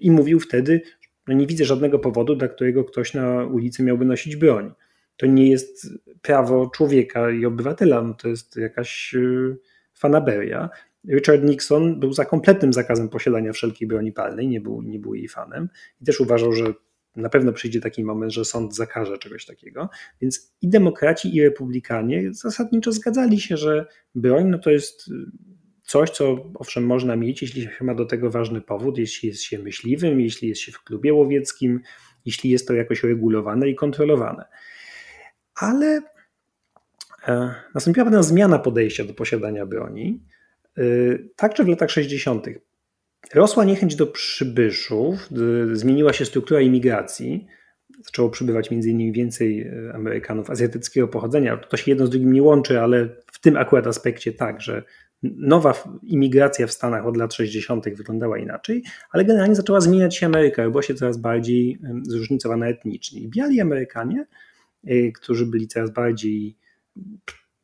[0.00, 0.80] i mówił wtedy,
[1.28, 4.72] że nie widzę żadnego powodu, dla którego ktoś na ulicy miałby nosić broń.
[5.16, 5.88] To nie jest
[6.22, 9.56] prawo człowieka i obywatela, no to jest jakaś y,
[9.94, 10.70] fanaberia.
[11.08, 15.28] Richard Nixon był za kompletnym zakazem posiadania wszelkiej broni palnej, nie był, nie był jej
[15.28, 15.68] fanem
[16.00, 16.74] i też uważał, że
[17.16, 19.88] na pewno przyjdzie taki moment, że sąd zakaże czegoś takiego.
[20.20, 25.10] Więc i demokraci, i republikanie zasadniczo zgadzali się, że broń no to jest
[25.84, 29.58] coś, co owszem można mieć, jeśli się ma do tego ważny powód, jeśli jest się
[29.58, 31.80] myśliwym, jeśli jest się w klubie łowieckim,
[32.24, 34.44] jeśli jest to jakoś regulowane i kontrolowane.
[35.54, 36.02] Ale
[37.28, 40.22] e, nastąpiła pewna zmiana podejścia do posiadania broni.
[40.78, 40.82] E,
[41.36, 42.46] także w latach 60.
[43.34, 45.28] Rosła niechęć do przybyszów,
[45.72, 47.46] zmieniła się struktura imigracji.
[48.04, 51.56] Zaczęło przybywać między innymi więcej e, Amerykanów azjatyckiego pochodzenia.
[51.56, 54.82] To się jedno z drugim nie łączy, ale w tym akurat aspekcie tak, że
[55.22, 57.88] nowa imigracja w Stanach od lat 60.
[57.96, 63.20] wyglądała inaczej, ale generalnie zaczęła zmieniać się Ameryka, była się coraz bardziej zróżnicowana etnicznie.
[63.20, 64.26] I biali Amerykanie,
[64.86, 66.56] e, którzy byli coraz bardziej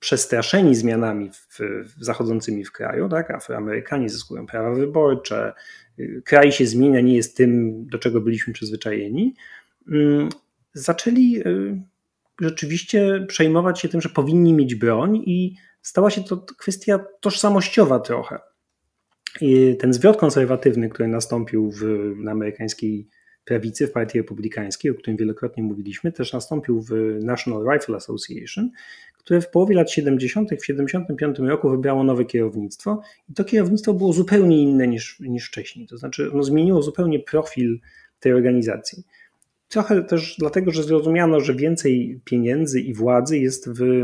[0.01, 3.31] przestraszeni zmianami w, w zachodzącymi w kraju, tak?
[3.31, 5.53] Afroamerykanie zyskują prawa wyborcze,
[6.25, 9.35] kraj się zmienia, nie jest tym, do czego byliśmy przyzwyczajeni,
[9.89, 10.29] mm,
[10.73, 11.83] zaczęli y,
[12.41, 18.39] rzeczywiście przejmować się tym, że powinni mieć broń i stała się to kwestia tożsamościowa trochę.
[19.41, 21.83] I ten zwrot konserwatywny, który nastąpił w,
[22.17, 23.09] na amerykańskiej
[23.45, 26.91] prawicy, w partii republikańskiej, o którym wielokrotnie mówiliśmy, też nastąpił w
[27.21, 28.71] National Rifle Association,
[29.21, 34.13] które w połowie lat 70., w 75 roku wybrało nowe kierownictwo i to kierownictwo było
[34.13, 35.87] zupełnie inne niż, niż wcześniej.
[35.87, 37.81] To znaczy, ono zmieniło zupełnie profil
[38.21, 39.05] tej organizacji.
[39.69, 44.03] Trochę też dlatego, że zrozumiano, że więcej pieniędzy i władzy jest w,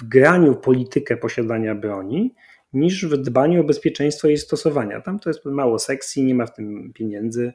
[0.00, 2.34] w graniu politykę posiadania broni,
[2.72, 5.00] niż w dbaniu o bezpieczeństwo jej stosowania.
[5.00, 7.52] Tam to jest mało sekcji, nie ma w tym pieniędzy,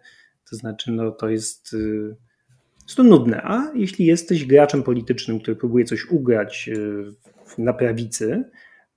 [0.50, 2.16] to znaczy no, to jest y,
[2.86, 8.44] jest to nudne, a jeśli jesteś graczem politycznym, który próbuje coś ugrać e, na prawicy,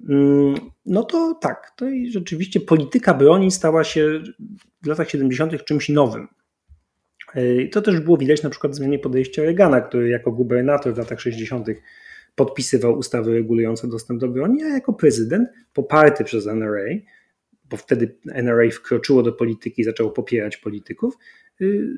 [0.09, 0.55] mm,
[0.87, 4.23] no to tak, to i rzeczywiście polityka broni stała się
[4.83, 5.65] w latach 70.
[5.65, 6.29] czymś nowym.
[7.35, 10.99] E, to też było widać na przykład w zmianie podejścia Reagana, który jako gubernator w
[10.99, 11.67] latach 60.
[12.35, 16.85] podpisywał ustawy regulujące dostęp do broni, a jako prezydent, poparty przez NRA,
[17.71, 21.15] bo wtedy NRA wkroczyło do polityki i zaczęło popierać polityków,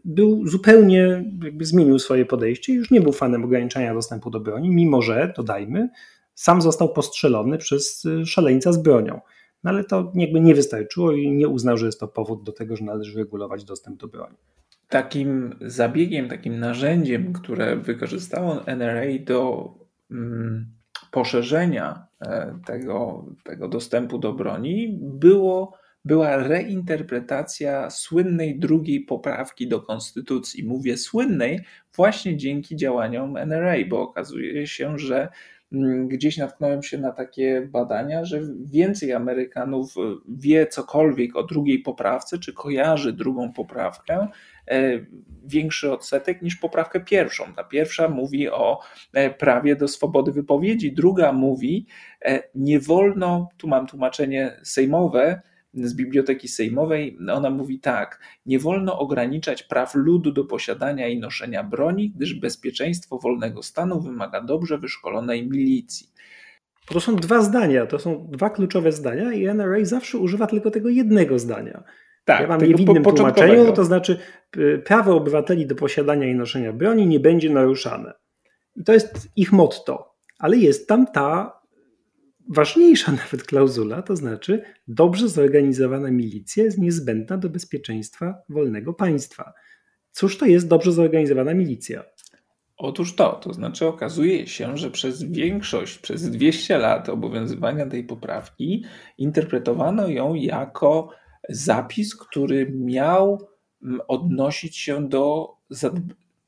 [0.04, 4.70] był zupełnie, jakby zmienił swoje podejście i już nie był fanem ograniczania dostępu do broni,
[4.70, 5.88] mimo że, dodajmy,
[6.34, 9.20] sam został postrzelony przez y, szaleńca z bronią.
[9.64, 12.76] No ale to jakby nie wystarczyło i nie uznał, że jest to powód do tego,
[12.76, 14.36] że należy regulować dostęp do broni.
[14.88, 19.70] Takim zabiegiem, takim narzędziem, które wykorzystało NRA do
[20.10, 20.66] mm,
[21.10, 30.64] poszerzenia e, tego, tego dostępu do broni, było była reinterpretacja słynnej drugiej poprawki do konstytucji.
[30.64, 31.60] Mówię słynnej
[31.96, 35.28] właśnie dzięki działaniom NRA, bo okazuje się, że
[35.72, 39.94] mm, gdzieś natknąłem się na takie badania, że więcej Amerykanów
[40.28, 44.28] wie cokolwiek o drugiej poprawce, czy kojarzy drugą poprawkę,
[44.68, 44.90] e,
[45.44, 47.44] większy odsetek niż poprawkę pierwszą.
[47.54, 48.80] Ta pierwsza mówi o
[49.12, 51.86] e, prawie do swobody wypowiedzi, druga mówi,
[52.24, 55.42] e, nie wolno, tu mam tłumaczenie sejmowe,
[55.76, 57.18] z Biblioteki Sejmowej.
[57.32, 63.18] Ona mówi tak: Nie wolno ograniczać praw ludu do posiadania i noszenia broni, gdyż bezpieczeństwo
[63.18, 66.08] wolnego stanu wymaga dobrze wyszkolonej milicji.
[66.88, 70.88] To są dwa zdania, to są dwa kluczowe zdania i NRA zawsze używa tylko tego
[70.88, 71.82] jednego zdania.
[72.24, 74.18] Tak, ja mam je w innym tłumaczeniu, to znaczy
[74.56, 78.12] y, prawo obywateli do posiadania i noszenia broni nie będzie naruszane.
[78.76, 80.16] I to jest ich motto.
[80.38, 81.55] Ale jest tam ta
[82.48, 89.52] ważniejsza nawet klauzula, to znaczy dobrze zorganizowana milicja jest niezbędna do bezpieczeństwa wolnego państwa.
[90.12, 92.04] Cóż to jest dobrze zorganizowana milicja?
[92.76, 98.84] Otóż to, to znaczy okazuje się, że przez większość, przez 200 lat obowiązywania tej poprawki
[99.18, 101.10] interpretowano ją jako
[101.48, 103.48] zapis, który miał
[103.82, 105.56] mm, odnosić się do,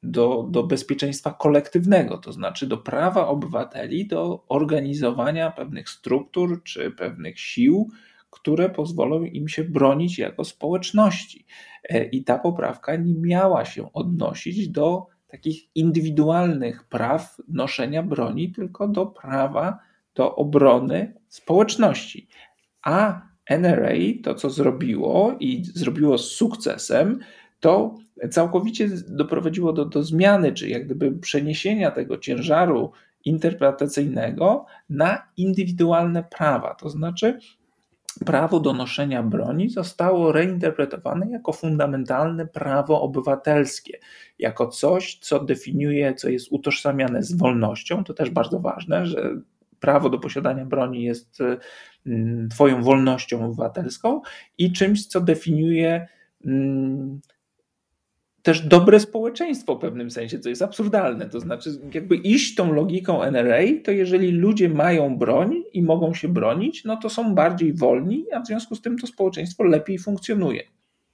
[0.03, 7.40] do, do bezpieczeństwa kolektywnego, to znaczy do prawa obywateli do organizowania pewnych struktur czy pewnych
[7.40, 7.88] sił,
[8.30, 11.46] które pozwolą im się bronić jako społeczności.
[11.90, 18.88] E, I ta poprawka nie miała się odnosić do takich indywidualnych praw noszenia broni, tylko
[18.88, 19.78] do prawa
[20.14, 22.28] do obrony społeczności.
[22.82, 27.18] A NRA to, co zrobiło i zrobiło z sukcesem,
[27.61, 27.94] to
[28.31, 32.93] całkowicie doprowadziło do, do zmiany, czy jak gdyby przeniesienia tego ciężaru
[33.25, 36.75] interpretacyjnego na indywidualne prawa.
[36.75, 37.39] To znaczy,
[38.27, 43.99] prawo do noszenia broni zostało reinterpretowane jako fundamentalne prawo obywatelskie,
[44.39, 48.05] jako coś, co definiuje, co jest utożsamiane z wolnością.
[48.05, 49.31] To też bardzo ważne, że
[49.81, 51.39] prawo do posiadania broni jest
[52.07, 54.21] mm, Twoją wolnością obywatelską
[54.59, 56.07] i czymś, co definiuje
[56.45, 57.21] mm,
[58.49, 61.28] też dobre społeczeństwo w pewnym sensie, co jest absurdalne.
[61.28, 66.28] To znaczy, jakby iść tą logiką NRA, to jeżeli ludzie mają broń i mogą się
[66.28, 70.62] bronić, no to są bardziej wolni, a w związku z tym to społeczeństwo lepiej funkcjonuje.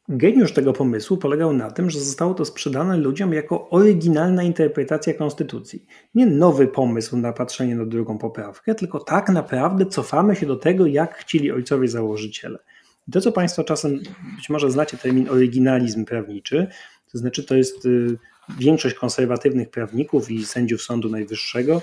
[0.09, 5.87] Geniusz tego pomysłu polegał na tym, że zostało to sprzedane ludziom jako oryginalna interpretacja konstytucji.
[6.15, 10.87] Nie nowy pomysł na patrzenie na drugą poprawkę, tylko tak naprawdę cofamy się do tego,
[10.87, 12.59] jak chcieli ojcowie założyciele.
[13.13, 14.01] To, co Państwo czasem
[14.37, 16.67] być może znacie termin oryginalizm prawniczy,
[17.15, 18.19] to znaczy, to jest y,
[18.59, 21.83] większość konserwatywnych prawników i sędziów Sądu Najwyższego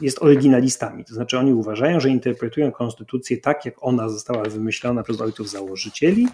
[0.00, 1.04] jest oryginalistami.
[1.04, 6.28] To znaczy, oni uważają, że interpretują konstytucję tak, jak ona została wymyślona przez ojców założycieli,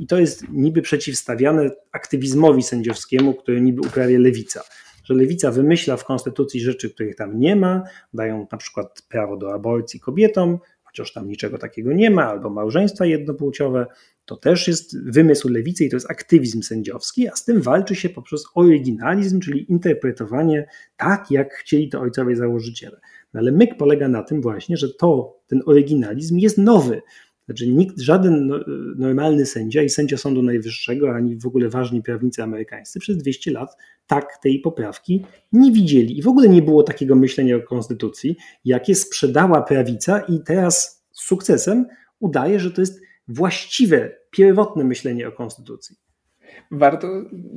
[0.00, 4.62] i to jest niby przeciwstawiane aktywizmowi sędziowskiemu, który niby uprawia lewica.
[5.04, 7.82] Że lewica wymyśla w konstytucji rzeczy, których tam nie ma,
[8.14, 13.06] dają na przykład prawo do aborcji kobietom, chociaż tam niczego takiego nie ma, albo małżeństwa
[13.06, 13.86] jednopłciowe,
[14.24, 18.08] to też jest wymysł lewicy i to jest aktywizm sędziowski, a z tym walczy się
[18.08, 20.66] poprzez oryginalizm, czyli interpretowanie
[20.96, 23.00] tak, jak chcieli to ojcowie założyciele.
[23.34, 27.02] No ale myk polega na tym właśnie, że to, ten oryginalizm jest nowy.
[27.46, 28.60] Znaczy nikt, żaden no,
[28.96, 33.76] normalny sędzia i sędzia Sądu Najwyższego, ani w ogóle ważni prawnicy amerykańscy przez 200 lat
[34.06, 36.18] tak tej poprawki nie widzieli.
[36.18, 41.22] I w ogóle nie było takiego myślenia o konstytucji, jakie sprzedała prawica i teraz z
[41.22, 41.86] sukcesem
[42.20, 45.96] udaje, że to jest właściwe, pierwotne myślenie o konstytucji.
[46.70, 47.08] Warto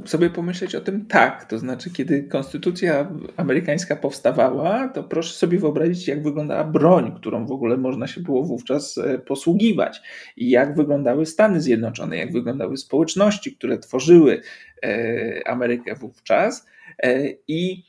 [0.05, 6.07] sobie pomyśleć o tym tak, to znaczy, kiedy konstytucja amerykańska powstawała, to proszę sobie wyobrazić,
[6.07, 10.01] jak wyglądała broń, którą w ogóle można się było wówczas e, posługiwać,
[10.37, 14.41] i jak wyglądały Stany Zjednoczone, jak wyglądały społeczności, które tworzyły
[14.83, 16.65] e, Amerykę wówczas.
[17.03, 17.83] E, I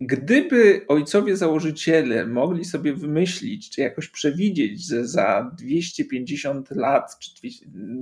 [0.00, 7.18] Gdyby ojcowie założyciele mogli sobie wymyślić, czy jakoś przewidzieć, że za 250 lat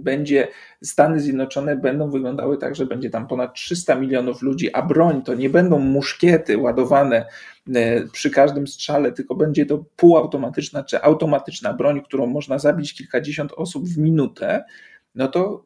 [0.03, 0.49] będzie
[0.83, 5.35] Stany Zjednoczone będą wyglądały tak, że będzie tam ponad 300 milionów ludzi, a broń to
[5.35, 7.27] nie będą muszkiety ładowane
[7.75, 13.53] e, przy każdym strzale, tylko będzie to półautomatyczna czy automatyczna broń, którą można zabić kilkadziesiąt
[13.53, 14.65] osób w minutę,
[15.15, 15.65] no to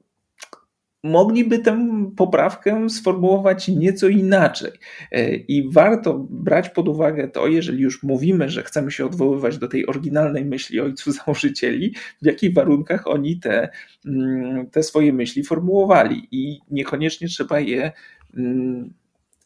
[1.04, 4.72] mogliby tę poprawkę sformułować nieco inaczej.
[5.12, 9.68] E, I warto brać pod uwagę to, jeżeli już mówimy, że chcemy się odwoływać do
[9.68, 13.68] tej oryginalnej myśli ojców założycieli, w jakich warunkach oni te,
[14.06, 16.28] mm, te swoje myśli formułowali.
[16.30, 17.92] I niekoniecznie trzeba je
[18.36, 18.94] mm,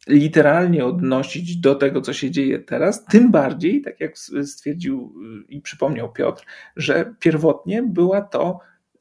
[0.08, 5.14] literalnie odnosić do tego, co się dzieje teraz, tym bardziej, tak jak stwierdził
[5.48, 6.44] i przypomniał Piotr,
[6.76, 8.58] że pierwotnie była to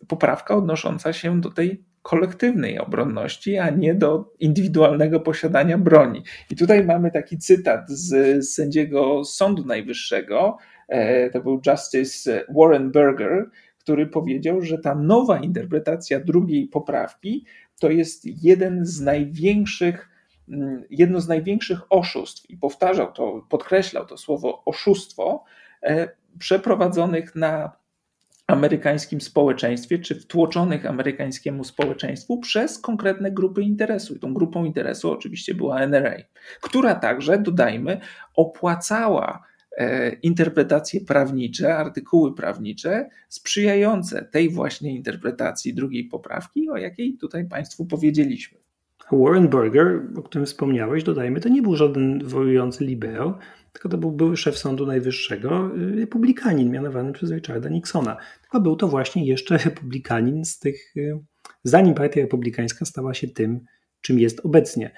[0.07, 6.23] poprawka odnosząca się do tej kolektywnej obronności, a nie do indywidualnego posiadania broni.
[6.49, 13.49] I tutaj mamy taki cytat z sędziego Sądu Najwyższego, e, to był Justice Warren Berger,
[13.79, 17.45] który powiedział, że ta nowa interpretacja drugiej poprawki
[17.79, 20.09] to jest jeden z największych,
[20.49, 25.43] mm, jedno z największych oszustw, i powtarzał to, podkreślał to słowo oszustwo,
[25.83, 27.80] e, przeprowadzonych na
[28.51, 34.15] amerykańskim społeczeństwie, czy wtłoczonych amerykańskiemu społeczeństwu przez konkretne grupy interesu.
[34.15, 36.15] I tą grupą interesu oczywiście była NRA,
[36.61, 37.99] która także, dodajmy,
[38.35, 39.43] opłacała
[39.77, 47.85] e, interpretacje prawnicze, artykuły prawnicze sprzyjające tej właśnie interpretacji drugiej poprawki, o jakiej tutaj Państwu
[47.85, 48.57] powiedzieliśmy.
[49.11, 53.37] Warren Burger, o którym wspomniałeś, dodajmy, to nie był żaden wojujący libero,
[53.71, 58.17] tylko to był były szef Sądu Najwyższego, y, republikanin mianowany przez Richarda Nixona.
[58.41, 61.19] Tylko był to właśnie jeszcze republikanin z tych, y,
[61.63, 63.59] zanim partia republikańska stała się tym,
[64.01, 64.91] czym jest obecnie.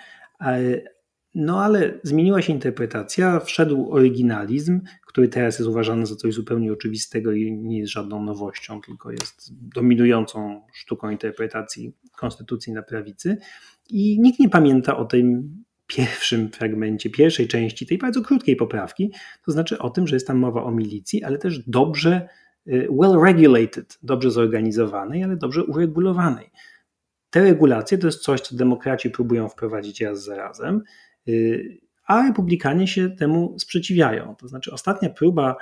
[1.36, 7.32] No ale zmieniła się interpretacja, wszedł oryginalizm, który teraz jest uważany za coś zupełnie oczywistego
[7.32, 13.38] i nie jest żadną nowością, tylko jest dominującą sztuką interpretacji konstytucji na prawicy.
[13.90, 15.58] I nikt nie pamięta o tym
[15.96, 19.12] pierwszym fragmencie, pierwszej części tej bardzo krótkiej poprawki,
[19.46, 22.30] to znaczy o tym, że jest tam mowa o milicji, ale też dobrze
[22.68, 26.50] y, well regulated, dobrze zorganizowanej, ale dobrze uregulowanej.
[27.30, 30.82] Te regulacje to jest coś, co demokraci próbują wprowadzić raz za razem,
[31.28, 31.78] y,
[32.08, 34.36] a republikanie się temu sprzeciwiają.
[34.36, 35.56] To znaczy ostatnia próba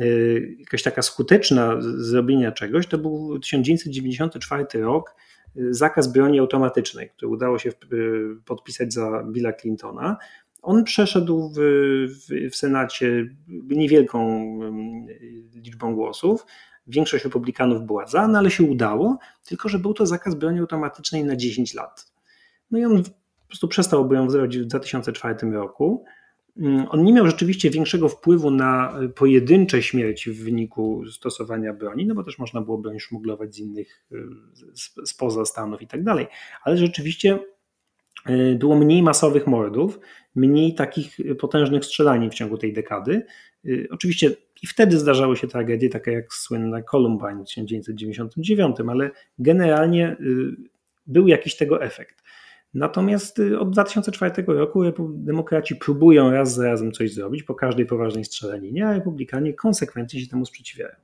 [0.00, 5.14] y, jakaś taka skuteczna zrobienia czegoś, to był 1994 rok,
[5.56, 7.72] zakaz broni automatycznej, który udało się
[8.44, 10.16] podpisać za Billa Clintona.
[10.62, 11.58] On przeszedł w,
[12.08, 13.28] w, w Senacie
[13.68, 14.40] niewielką
[15.54, 16.46] liczbą głosów.
[16.86, 21.24] Większość republikanów była za, no ale się udało, tylko że był to zakaz broni automatycznej
[21.24, 22.12] na 10 lat.
[22.70, 26.04] No i on po prostu przestał obowiązywać w 2004 roku.
[26.56, 32.14] Mm, on nie miał rzeczywiście większego wpływu na pojedyncze śmierci w wyniku stosowania broni, no
[32.14, 36.26] bo też można było broń szmuglować z innych, y, spoza Stanów i tak dalej,
[36.62, 37.38] ale rzeczywiście
[38.30, 40.00] y, było mniej masowych mordów,
[40.34, 43.22] mniej takich potężnych strzelanin w ciągu tej dekady.
[43.66, 44.30] Y, oczywiście
[44.62, 50.16] i wtedy zdarzały się tragedie, takie jak słynna Columbine w 1999, ale generalnie
[51.06, 52.21] był jakiś tego efekt.
[52.74, 58.24] Natomiast y, od 2004 roku demokraci próbują raz za razem coś zrobić po każdej poważnej
[58.24, 60.94] strzelaninie, a republikanie konsekwentnie się temu sprzeciwiają.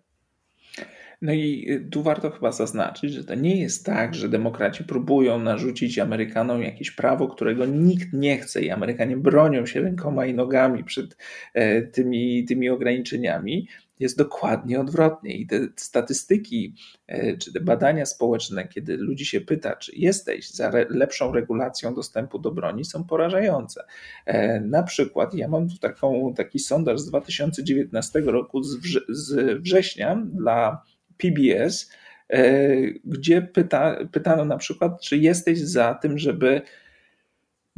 [1.22, 5.38] No i y, tu warto chyba zaznaczyć, że to nie jest tak, że demokraci próbują
[5.38, 10.84] narzucić Amerykanom jakieś prawo, którego nikt nie chce i Amerykanie bronią się rękoma i nogami
[10.84, 11.16] przed
[11.54, 13.68] e, tymi, tymi ograniczeniami
[14.00, 15.36] jest dokładnie odwrotnie.
[15.36, 16.74] I te statystyki,
[17.06, 22.38] e, czy te badania społeczne, kiedy ludzi się pyta, czy jesteś za lepszą regulacją dostępu
[22.38, 23.84] do broni, są porażające.
[24.26, 29.58] E, na przykład, ja mam tu taką, taki sondaż z 2019 roku, z, wrze z
[29.62, 30.82] września dla
[31.18, 31.90] PBS,
[32.28, 32.68] e,
[33.04, 36.62] gdzie pyta, pytano na przykład, czy jesteś za tym, żeby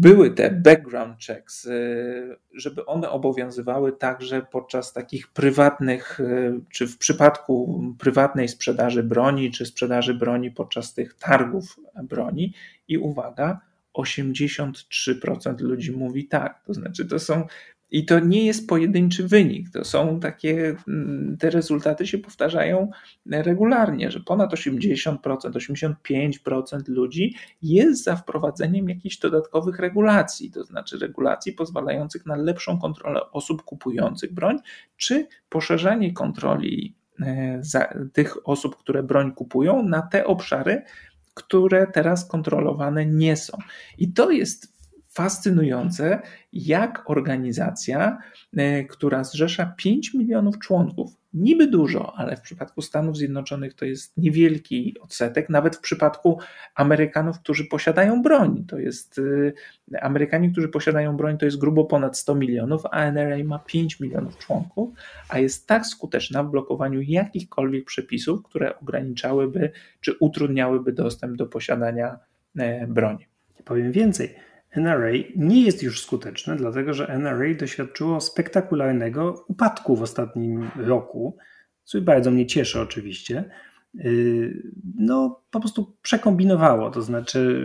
[0.01, 6.99] były te background checks, y, żeby one obowiązywały także podczas takich prywatnych, y, czy w
[6.99, 12.55] przypadku prywatnej sprzedaży broni, czy sprzedaży broni podczas tych targów broni.
[12.89, 13.61] I uwaga,
[13.95, 16.63] 83% ludzi mówi tak.
[16.67, 17.47] To znaczy, to są
[17.91, 19.71] i to nie jest pojedynczy wynik.
[19.71, 22.91] To są takie, mm, te rezultaty się powtarzają
[23.27, 31.53] regularnie, że ponad 80%, 85% ludzi jest za wprowadzeniem jakichś dodatkowych regulacji, to znaczy regulacji
[31.53, 34.57] pozwalających na lepszą kontrolę osób kupujących broń,
[34.97, 37.61] czy poszerzanie kontroli e,
[38.13, 40.83] tych osób, które broń kupują, na te obszary,
[41.35, 43.59] które teraz kontrolowane nie są.
[43.99, 44.80] I to jest
[45.11, 48.19] fascynujące, jak organizacja,
[48.57, 54.17] e, która zrzesza 5 milionów członków, niby dużo, ale w przypadku Stanów Zjednoczonych to jest
[54.17, 56.39] niewielki odsetek, nawet w przypadku
[56.75, 58.65] Amerykanów, którzy posiadają broń.
[58.69, 59.21] To jest
[59.93, 64.01] e, Amerykanie, którzy posiadają broń, to jest grubo ponad 100 milionów, a NRA ma 5
[64.01, 64.91] milionów członków,
[65.29, 72.19] a jest tak skuteczna w blokowaniu jakichkolwiek przepisów, które ograniczałyby czy utrudniałyby dostęp do posiadania
[72.59, 73.27] e, broni.
[73.65, 80.71] Powiem więcej NRA nie jest już skuteczne, dlatego że NRA doświadczyło spektakularnego upadku w ostatnim
[80.77, 81.37] roku,
[81.85, 83.45] co bardzo mnie cieszy oczywiście.
[83.95, 84.63] Yy,
[84.95, 87.65] no, po prostu przekombinowało, to znaczy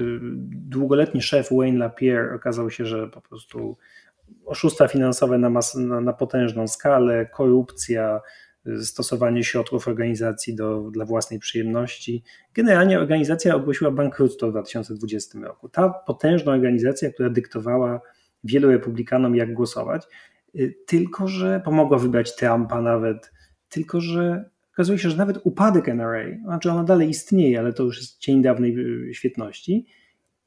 [0.50, 3.78] długoletni szef Wayne Lapierre okazał się, że po prostu
[4.46, 8.22] oszustwa finansowe na, mas, na, na potężną skalę, korupcja,
[8.82, 12.24] stosowanie środków organizacji do, dla własnej przyjemności.
[12.54, 15.70] Generalnie organizacja ogłosiła bankructwo w 2020 roku.
[15.70, 18.02] Ta potężna organizacja, która dyktowała
[18.44, 20.08] wielu republikanom, jak głosować,
[20.56, 23.32] y, tylko że pomogła wybrać Trumpa nawet,
[23.70, 27.98] tylko że okazuje się, że nawet upadek NRA, znaczy ona dalej istnieje, ale to już
[27.98, 28.78] jest cień dawnej
[29.10, 29.86] y, świetności,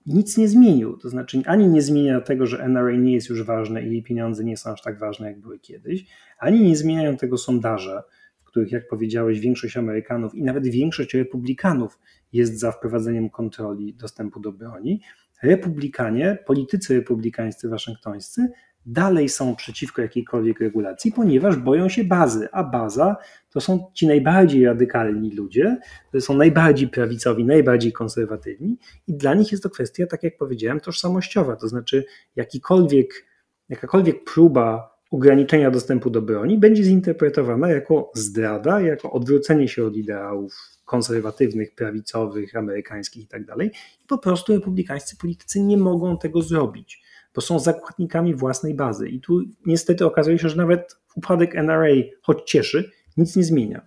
[0.09, 0.97] nic nie zmienił.
[0.97, 4.45] To znaczy, ani nie zmienia tego, że NRA nie jest już ważne i jej pieniądze
[4.45, 6.07] nie są aż tak ważne, jak były kiedyś,
[6.39, 8.03] ani nie zmieniają tego sondaże,
[8.41, 11.99] w których, jak powiedziałeś, większość Amerykanów i nawet większość Republikanów
[12.33, 15.01] jest za wprowadzeniem kontroli dostępu do broni.
[15.43, 18.49] Republikanie, politycy republikańscy waszyngtońscy
[18.89, 23.17] dalej są przeciwko jakiejkolwiek regulacji, ponieważ boją się bazy, a baza
[23.51, 25.77] to są ci najbardziej radykalni ludzie,
[26.13, 30.81] to są najbardziej prawicowi, najbardziej konserwatywni i dla nich jest to kwestia, tak jak powiedziałem,
[30.81, 32.05] tożsamościowa, to znaczy
[32.37, 33.27] jakikolwiek,
[33.69, 40.55] jakakolwiek próba ograniczenia dostępu do broni będzie zinterpretowana jako zdrada, jako odwrócenie się od ideałów
[40.85, 43.47] konserwatywnych, prawicowych, amerykańskich itd.
[43.47, 43.67] Tak
[44.05, 47.03] I po prostu republikańscy politycy nie mogą tego zrobić
[47.39, 49.09] bo są zakładnikami własnej bazy.
[49.09, 53.87] I tu niestety okazuje się, że nawet upadek NRA, choć cieszy, nic nie zmienia.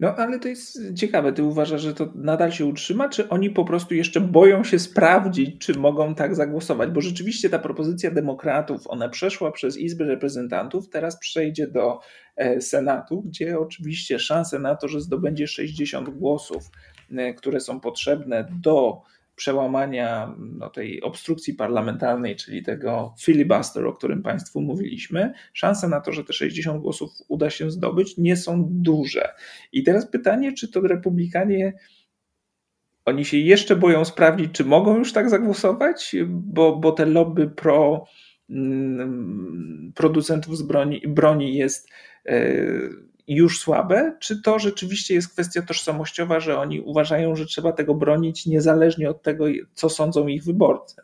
[0.00, 1.32] No ale to jest ciekawe.
[1.32, 5.66] Ty uważasz, że to nadal się utrzyma, czy oni po prostu jeszcze boją się sprawdzić,
[5.66, 6.90] czy mogą tak zagłosować?
[6.90, 11.98] Bo rzeczywiście ta propozycja demokratów, ona przeszła przez Izbę Reprezentantów, teraz przejdzie do
[12.36, 16.64] e, Senatu, gdzie oczywiście szanse na to, że zdobędzie 60 głosów,
[17.16, 19.02] e, które są potrzebne do
[19.36, 26.12] przełamania no, tej obstrukcji parlamentarnej, czyli tego filibuster, o którym Państwu mówiliśmy, szanse na to,
[26.12, 29.28] że te 60 głosów uda się zdobyć, nie są duże.
[29.72, 31.72] I teraz pytanie, czy to republikanie.
[33.04, 38.04] Oni się jeszcze boją sprawdzić, czy mogą już tak zagłosować, bo, bo te lobby pro
[38.50, 41.88] mm, producentów z broni, broni jest
[42.26, 42.56] e,
[43.28, 48.46] już słabe, czy to rzeczywiście jest kwestia tożsamościowa, że oni uważają, że trzeba tego bronić
[48.46, 50.96] niezależnie od tego, co sądzą ich wyborcy?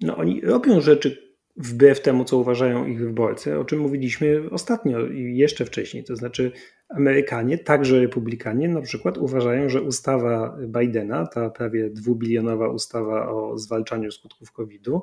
[0.00, 5.36] No, oni robią rzeczy wbrew temu, co uważają ich wyborcy, o czym mówiliśmy ostatnio i
[5.36, 6.04] jeszcze wcześniej.
[6.04, 6.52] To znaczy,
[6.88, 14.12] Amerykanie, także Republikanie, na przykład uważają, że ustawa Bidena, ta prawie dwubilionowa ustawa o zwalczaniu
[14.12, 15.02] skutków COVID-u,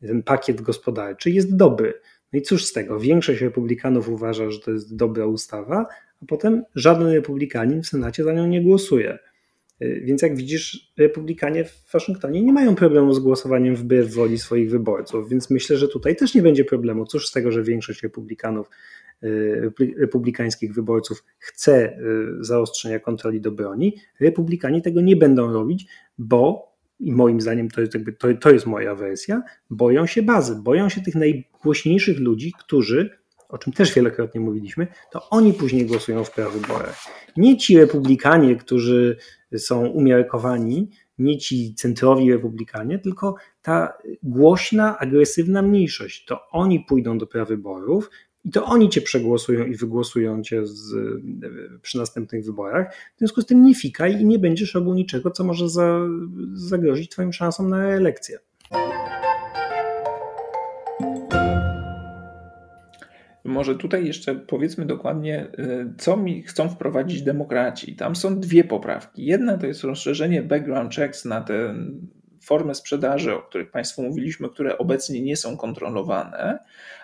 [0.00, 2.00] ten pakiet gospodarczy jest dobry.
[2.32, 3.00] No i cóż z tego?
[3.00, 5.86] Większość republikanów uważa, że to jest dobra ustawa,
[6.22, 9.18] a potem żaden republikanin w Senacie za nią nie głosuje.
[9.82, 14.70] Y, więc jak widzisz, republikanie w Waszyngtonie nie mają problemu z głosowaniem wbrew woli swoich
[14.70, 17.06] wyborców, więc myślę, że tutaj też nie będzie problemu.
[17.06, 18.70] Cóż z tego, że większość republikanów,
[19.24, 23.96] y, republikańskich wyborców chce y, zaostrzenia kontroli do broni.
[24.20, 25.86] Republikanie tego nie będą robić,
[26.18, 26.73] bo
[27.04, 30.88] i moim zdaniem to jest, jakby, to, to jest moja wersja, boją się bazy, boją
[30.88, 36.30] się tych najgłośniejszych ludzi, którzy, o czym też wielokrotnie mówiliśmy, to oni później głosują w
[36.30, 36.96] prawyborach.
[37.36, 39.16] Nie ci republikanie, którzy
[39.56, 46.24] są umiarkowani, nie ci centrowi republikanie, tylko ta głośna, agresywna mniejszość.
[46.24, 48.10] To oni pójdą do prawyborów,
[48.44, 50.94] i to oni cię przegłosują i wygłosują cię z,
[51.82, 52.94] przy następnych wyborach.
[53.16, 56.00] W związku z tym nie fikaj i nie będziesz robił niczego, co może za,
[56.54, 58.38] zagrozić twoim szansom na reelekcję.
[63.44, 67.96] Może tutaj jeszcze powiedzmy dokładnie, y, co mi chcą wprowadzić demokraci.
[67.96, 69.26] Tam są dwie poprawki.
[69.26, 72.00] Jedna to jest rozszerzenie background checks na ten
[72.44, 76.58] formy sprzedaży, o których Państwu mówiliśmy, które obecnie nie są kontrolowane,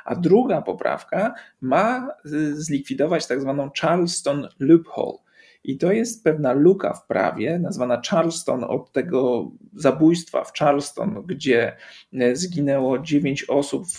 [0.04, 5.18] a druga poprawka ma y, zlikwidować tak zwaną Charleston loophole.
[5.64, 11.76] I to jest pewna luka w prawie, nazwana Charleston od tego zabójstwa w Charleston, gdzie
[12.14, 13.98] y, zginęło dziewięć osób w,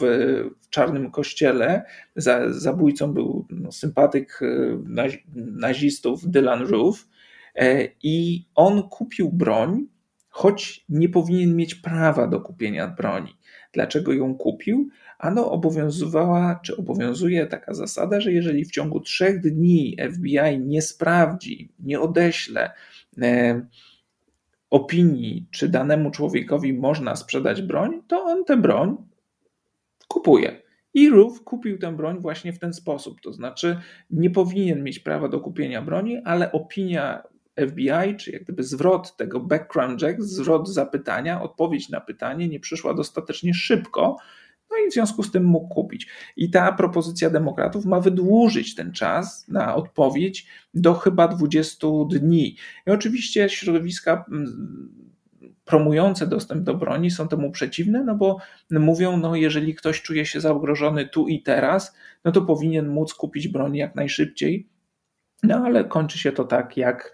[0.62, 1.84] w czarnym kościele.
[2.16, 4.78] Za, zabójcą był no, sympatyk y,
[5.36, 7.08] nazistów Dylan Roof.
[7.56, 9.88] E, I on kupił broń
[10.32, 13.38] choć nie powinien mieć prawa do kupienia broni.
[13.74, 14.90] Dlaczego ją kupił?
[15.20, 21.74] Ano obowiązywała, czy obowiązuje taka zasada, że jeżeli w ciągu trzech dni FBI nie sprawdzi,
[21.80, 22.72] nie odeśle
[23.22, 23.62] e,
[24.70, 28.98] opinii, czy danemu człowiekowi można sprzedać broń, to on tę broń
[30.08, 30.62] kupuje.
[30.94, 33.22] I Roof kupił tę broń właśnie w ten sposób.
[33.22, 33.80] To znaczy,
[34.10, 37.24] nie powinien mieć prawa do kupienia broni, ale opinia
[37.68, 42.94] FBI, czy jak gdyby zwrot tego background check, zwrot zapytania, odpowiedź na pytanie nie przyszła
[42.94, 44.18] dostatecznie szybko,
[44.72, 46.08] no i w związku z tym mógł kupić.
[46.38, 52.56] I ta propozycja demokratów ma wydłużyć ten czas na odpowiedź do chyba 20 dni.
[52.88, 55.12] I oczywiście środowiska mm,
[55.66, 58.38] promujące dostęp do broni są temu przeciwne, no bo
[58.72, 61.96] mówią, no jeżeli ktoś czuje się zagrożony tu i teraz,
[62.26, 64.70] no to powinien móc kupić broń jak najszybciej.
[65.44, 67.14] No ale kończy się to tak, jak,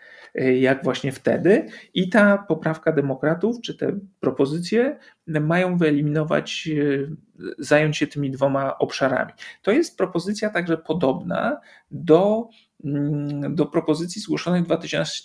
[0.59, 1.65] jak właśnie wtedy.
[1.93, 6.69] I ta poprawka demokratów, czy te propozycje mają wyeliminować,
[7.59, 9.31] zająć się tymi dwoma obszarami.
[9.61, 11.61] To jest propozycja także podobna
[11.91, 12.49] do
[13.49, 14.67] do propozycji zgłoszonej w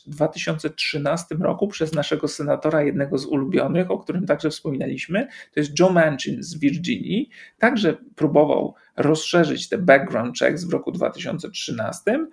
[0.07, 5.90] 2013 roku przez naszego senatora, jednego z ulubionych, o którym także wspominaliśmy, to jest Joe
[5.90, 7.30] Manchin z Virginii.
[7.59, 12.26] Także próbował rozszerzyć te background checks w roku 2013.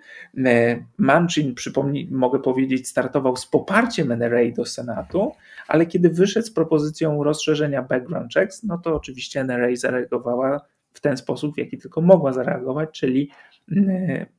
[0.44, 5.32] E, Manchin, przypomnij, mogę powiedzieć, startował z poparciem NRA do Senatu,
[5.68, 10.60] ale kiedy wyszedł z propozycją rozszerzenia background checks, no to oczywiście NRA zareagowała
[10.92, 13.30] w ten sposób, w jaki tylko mogła zareagować, czyli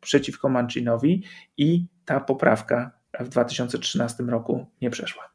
[0.02, 1.24] przeciwko Manchinowi
[1.58, 5.32] i ta poprawka w 2013 roku nie przeszła.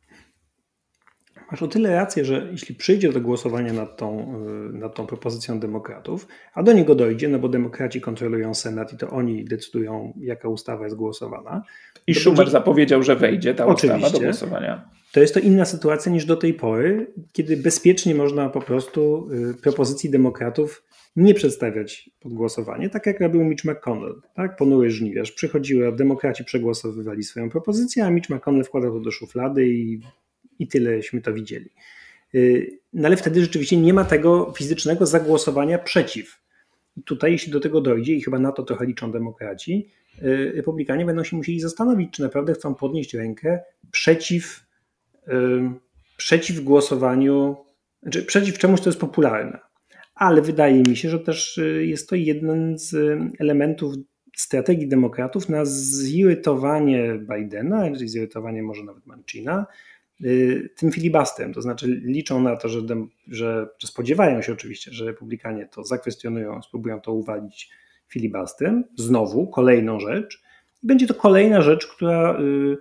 [1.50, 4.34] Masz o tyle rację, że jeśli przyjdzie do głosowania nad tą,
[4.72, 8.96] e, nad tą propozycją demokratów, a do niego dojdzie, no bo demokraci kontrolują Senat i
[8.96, 11.62] to oni decydują, jaka ustawa jest głosowana.
[12.06, 12.52] I Schumer będzie...
[12.52, 14.06] zapowiedział, że wejdzie ta Oczywiście.
[14.06, 14.88] ustawa do głosowania.
[15.12, 19.54] To jest to inna sytuacja niż do tej pory, kiedy bezpiecznie można po prostu e,
[19.54, 20.85] propozycji demokratów
[21.16, 24.56] nie przedstawiać pod głosowanie, tak jak robił Mitch McConnell, tak?
[24.56, 25.32] Ponury żniwiarz.
[25.32, 30.00] Przychodziły, a demokraci przegłosowywali swoją propozycję, a Mitch McConnell wkładał to do szuflady i,
[30.58, 31.70] i tyleśmy to widzieli.
[32.34, 36.42] Y, no ale wtedy rzeczywiście nie ma tego fizycznego zagłosowania przeciw.
[36.96, 39.88] I tutaj, jeśli do tego dojdzie, i chyba na to trochę liczą demokraci,
[40.22, 43.60] y, republikanie będą się musieli zastanowić, czy naprawdę chcą podnieść rękę
[43.90, 44.66] przeciw,
[45.28, 45.32] y,
[46.16, 47.56] przeciw głosowaniu,
[48.02, 49.65] znaczy przeciw czemuś, co jest popularne
[50.16, 52.94] ale wydaje mi się, że też y, jest to jeden z
[53.38, 53.94] elementów
[54.36, 59.66] strategii demokratów na zirytowanie Bidena, zirytowanie może nawet Manchina,
[60.24, 61.54] y, tym filibastrem.
[61.54, 62.80] To znaczy liczą na to, że,
[63.26, 67.70] że, że spodziewają się oczywiście, że republikanie to zakwestionują, spróbują to uwalić
[68.08, 68.84] filibastrem.
[68.98, 70.42] Znowu kolejną rzecz.
[70.82, 72.76] Będzie to kolejna rzecz, która y,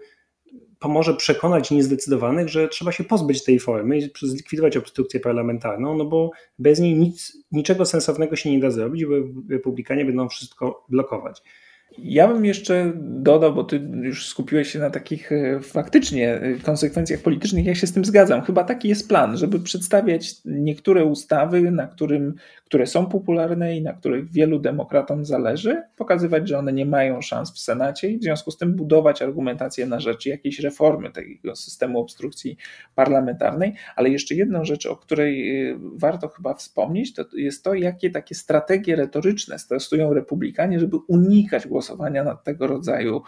[0.86, 6.32] pomoże przekonać niezdecydowanych, że trzeba się pozbyć tej formy i zlikwidować obstrukcję parlamentarną, no bo
[6.60, 9.14] bez niej nic, niczego sensownego się nie da zrobić, bo
[9.50, 11.42] republikanie będą wszystko blokować.
[11.98, 17.20] Ja bym jeszcze dodał, bo ty już skupiłeś się na takich e, faktycznie e, konsekwencjach
[17.20, 18.42] politycznych, ja się z tym zgadzam.
[18.42, 22.36] Chyba taki jest plan, żeby przedstawiać niektóre ustawy, na którym,
[22.66, 27.54] które są popularne i na których wielu demokratom zależy, pokazywać, że one nie mają szans
[27.54, 32.00] w Senacie i w związku z tym budować argumentację na rzecz jakiejś reformy tego systemu
[32.00, 32.58] obstrukcji
[32.96, 33.74] parlamentarnej.
[33.96, 38.36] Ale jeszcze jedną rzecz, o której e, warto chyba wspomnieć, to jest to, jakie takie
[38.36, 41.85] strategie retoryczne stosują republikanie, żeby unikać głosowania
[42.24, 43.22] nad tego rodzaju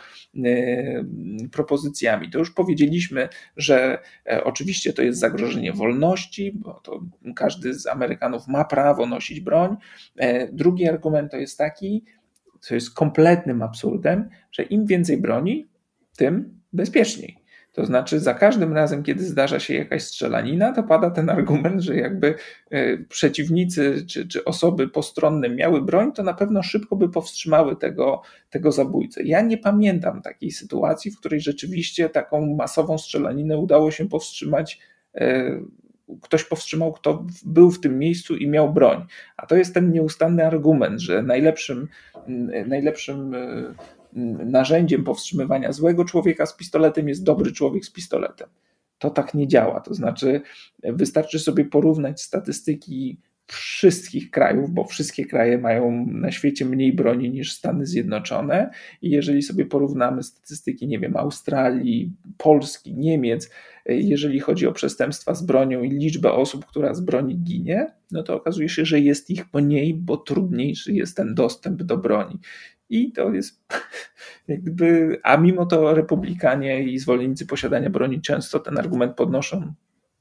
[0.46, 1.04] e,
[1.52, 2.30] propozycjami.
[2.30, 7.00] To już powiedzieliśmy, że e, oczywiście to jest zagrożenie wolności, bo to
[7.36, 9.78] każdy z Amerykanów ma prawo nosić broń.
[10.16, 12.06] E, drugi argument to jest taki,
[12.60, 15.68] co jest kompletnym absurdem, że im więcej broni,
[16.18, 17.47] tym bezpieczniej.
[17.78, 21.96] To znaczy, za każdym razem, kiedy zdarza się jakaś strzelanina, to pada ten argument, że
[21.96, 22.36] jakby
[22.70, 28.22] e, przeciwnicy czy, czy osoby postronne miały broń, to na pewno szybko by powstrzymały tego,
[28.50, 29.24] tego zabójcę.
[29.24, 34.80] Ja nie pamiętam takiej sytuacji, w której rzeczywiście taką masową strzelaninę udało się powstrzymać
[35.16, 35.60] e,
[36.22, 39.06] ktoś powstrzymał, kto był w tym miejscu i miał broń.
[39.38, 41.88] A to jest ten nieustanny argument, że najlepszym,
[42.68, 43.74] najlepszym e,
[44.46, 48.50] narzędziem powstrzymywania złego człowieka z pistoletem jest dobry człowiek z pistoletem.
[48.98, 49.80] To tak nie działa.
[49.80, 50.42] To znaczy,
[50.84, 57.54] wystarczy sobie porównać statystyki wszystkich krajów, bo wszystkie kraje mają na świecie mniej broni niż
[57.54, 58.70] Stany Zjednoczone.
[59.02, 63.50] I jeżeli sobie porównamy statystyki, nie wiem, Australii, Polski, Niemiec,
[63.86, 68.36] jeżeli chodzi o przestępstwa z bronią i liczbę osób, która z broni ginie, no to
[68.36, 72.40] okazuje się, że jest ich mniej, bo trudniejszy jest ten dostęp do broni.
[72.90, 73.64] I to jest
[74.48, 79.74] jakby, a mimo to republikanie i zwolennicy posiadania broni często ten argument podnoszą.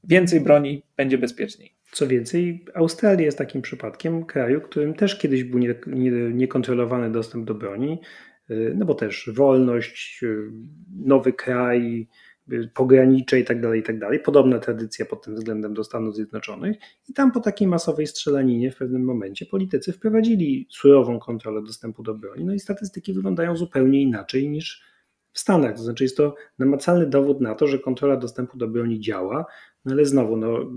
[0.03, 1.73] Więcej broni będzie bezpieczniej.
[1.91, 5.59] Co więcej, Australia jest takim przypadkiem kraju, którym też kiedyś był
[6.33, 8.01] niekontrolowany nie, dostęp do broni,
[8.49, 10.51] y, no bo też wolność, y,
[11.05, 12.07] nowy kraj,
[12.73, 14.19] pogranicze i tak dalej, i tak dalej.
[14.19, 16.77] Podobna tradycja pod tym względem do Stanów Zjednoczonych.
[17.09, 22.13] I tam po takiej masowej strzelaninie w pewnym momencie politycy wprowadzili surową kontrolę dostępu do
[22.13, 22.45] broni.
[22.45, 24.83] No i statystyki wyglądają zupełnie inaczej niż
[25.33, 25.75] w Stanach.
[25.75, 29.45] To znaczy jest to namacalny dowód na to, że kontrola dostępu do broni działa,
[29.85, 30.71] no ale znowu, no,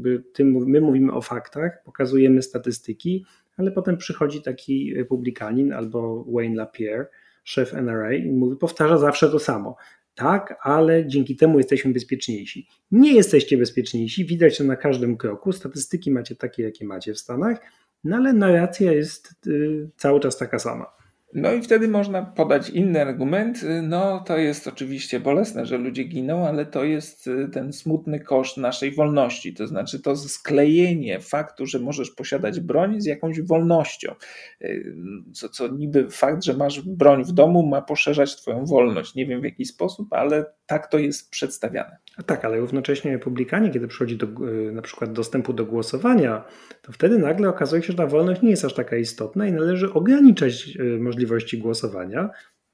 [0.44, 3.24] my mówimy o faktach, pokazujemy statystyki,
[3.56, 7.06] ale potem przychodzi taki republikanin albo Wayne LaPierre,
[7.44, 9.76] szef NRA i mówi, powtarza zawsze to samo
[10.20, 12.68] tak, ale dzięki temu jesteśmy bezpieczniejsi.
[12.90, 15.52] Nie jesteście bezpieczniejsi, widać to na każdym kroku.
[15.52, 17.60] Statystyki macie takie, jakie macie w Stanach,
[18.04, 20.86] no ale narracja jest y, cały czas taka sama.
[21.34, 23.64] No i wtedy można podać inny argument.
[23.82, 28.56] No to jest oczywiście bolesne, że ludzie giną, ale to jest y, ten smutny koszt
[28.56, 29.54] naszej wolności.
[29.54, 34.14] To znaczy to sklejenie faktu, że możesz posiadać broń z jakąś wolnością.
[34.62, 34.94] Y,
[35.32, 39.14] co, co niby fakt, że masz broń w domu ma poszerzać twoją wolność.
[39.14, 41.96] Nie wiem w jaki sposób, ale tak to jest przedstawiane.
[42.26, 46.44] Tak, ale równocześnie republikanie, kiedy przychodzi do y, na przykład dostępu do głosowania,
[46.82, 49.92] to wtedy nagle okazuje się, że ta wolność nie jest aż taka istotna i należy
[49.92, 52.30] ograniczać możliwości możliwości głosowania.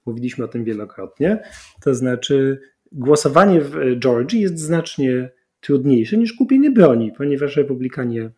[0.07, 1.43] Mówiliśmy o tym wielokrotnie.
[1.83, 2.61] To znaczy,
[2.93, 5.31] głosowanie w Georgii jest znacznie
[5.61, 8.31] trudniejsze niż kupienie broni, ponieważ republikanie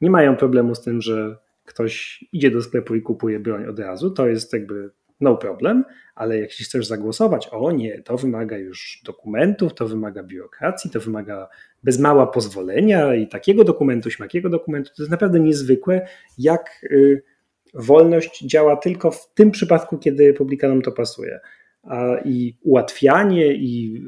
[0.00, 4.10] nie mają problemu z tym, że ktoś idzie do sklepu i kupuje broń od razu.
[4.10, 4.90] To jest jakby
[5.20, 5.84] no problem,
[6.14, 11.48] ale jak chcesz zagłosować, o nie, to wymaga już dokumentów, to wymaga biurokracji, to wymaga
[11.82, 14.90] bez mała pozwolenia i takiego dokumentu, śmakiego dokumentu.
[14.96, 16.06] To jest naprawdę niezwykłe,
[16.38, 16.86] jak.
[16.90, 17.33] Yy,
[17.74, 21.40] wolność działa tylko w tym przypadku, kiedy republikanom to pasuje.
[21.82, 24.02] A I ułatwianie, i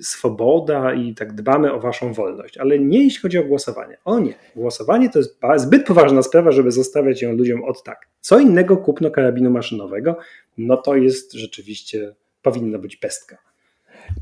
[0.00, 3.96] y, swoboda, i tak dbamy o waszą wolność, ale nie jeśli chodzi o głosowanie.
[4.04, 8.08] O nie, głosowanie to jest zbyt poważna sprawa, żeby zostawiać ją ludziom od tak.
[8.20, 10.16] Co innego kupno karabinu maszynowego,
[10.58, 13.49] no to jest rzeczywiście, powinna być pestka.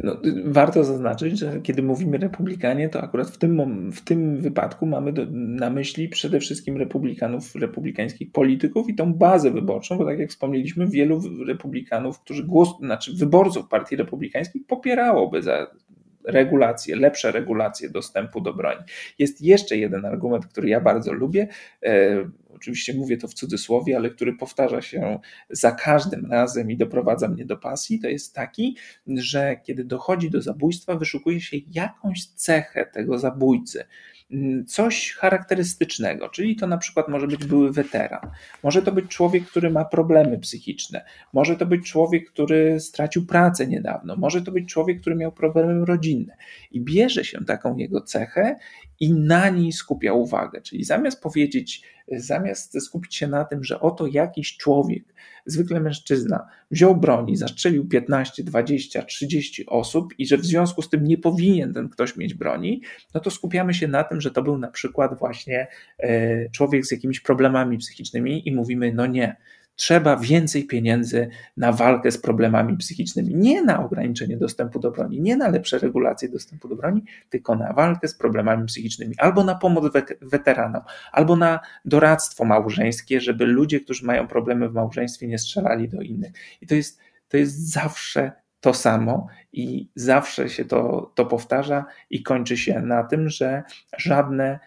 [0.04, 5.12] No, warto zaznaczyć, że kiedy mówimy republikanie, to akurat w tym, w tym wypadku mamy
[5.12, 10.30] do, na myśli przede wszystkim republikanów, republikańskich polityków i tą bazę wyborczą, bo tak jak
[10.30, 15.66] wspomnieliśmy, wielu republikanów, którzy głos, znaczy wyborców partii republikańskich popierałoby za
[16.28, 18.80] regulacje, lepsze regulacje dostępu do broni.
[19.18, 21.48] Jest jeszcze jeden argument, który ja bardzo lubię.
[21.82, 22.24] E,
[22.54, 25.18] oczywiście mówię to w cudzysłowie, ale który powtarza się
[25.50, 28.76] za każdym razem i doprowadza mnie do pasji, to jest taki,
[29.06, 33.84] że kiedy dochodzi do zabójstwa, wyszukuje się jakąś cechę tego zabójcy
[34.66, 38.30] coś charakterystycznego, czyli to na przykład może być były weteran,
[38.62, 43.66] może to być człowiek, który ma problemy psychiczne, może to być człowiek, który stracił pracę
[43.66, 46.36] niedawno, może to być człowiek, który miał problemy rodzinne
[46.70, 48.56] i bierze się taką jego cechę
[49.00, 51.82] i na niej skupia uwagę, czyli zamiast powiedzieć,
[52.16, 55.04] zamiast skupić się na tym, że oto jakiś człowiek,
[55.46, 60.88] zwykle mężczyzna, wziął broń i zastrzelił 15, 20, 30 osób i że w związku z
[60.88, 62.82] tym nie powinien ten ktoś mieć broni,
[63.14, 65.66] no to skupiamy się na tym, że to był na przykład właśnie
[65.98, 69.36] e, człowiek z jakimiś problemami psychicznymi i mówimy, no nie,
[69.78, 73.34] trzeba więcej pieniędzy na walkę z problemami psychicznymi.
[73.34, 77.72] Nie na ograniczenie dostępu do broni, nie na lepsze regulacje dostępu do broni, tylko na
[77.72, 84.06] walkę z problemami psychicznymi, albo na pomoc weteranom, albo na doradztwo małżeńskie, żeby ludzie, którzy
[84.06, 86.32] mają problemy w małżeństwie, nie strzelali do innych.
[86.60, 92.22] I to jest, to jest zawsze to samo i zawsze się to, to powtarza i
[92.22, 93.62] kończy się na tym, że
[93.98, 94.58] żadne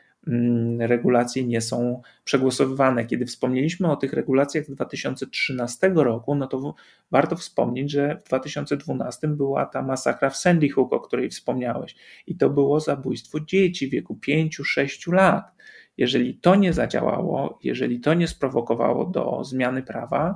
[0.80, 3.06] regulacje nie są przegłosowywane.
[3.06, 6.76] Kiedy wspomnieliśmy o tych regulacjach z 2013 roku, no to
[7.12, 11.96] warto wspomnieć, że w 2012 była ta masakra w Sandy Hook, o której wspomniałeś,
[12.28, 15.52] i to było zabójstwo dzieci w wieku 5-6 lat.
[15.98, 20.36] Jeżeli to nie zadziałało, jeżeli to nie sprowokowało do zmiany prawa,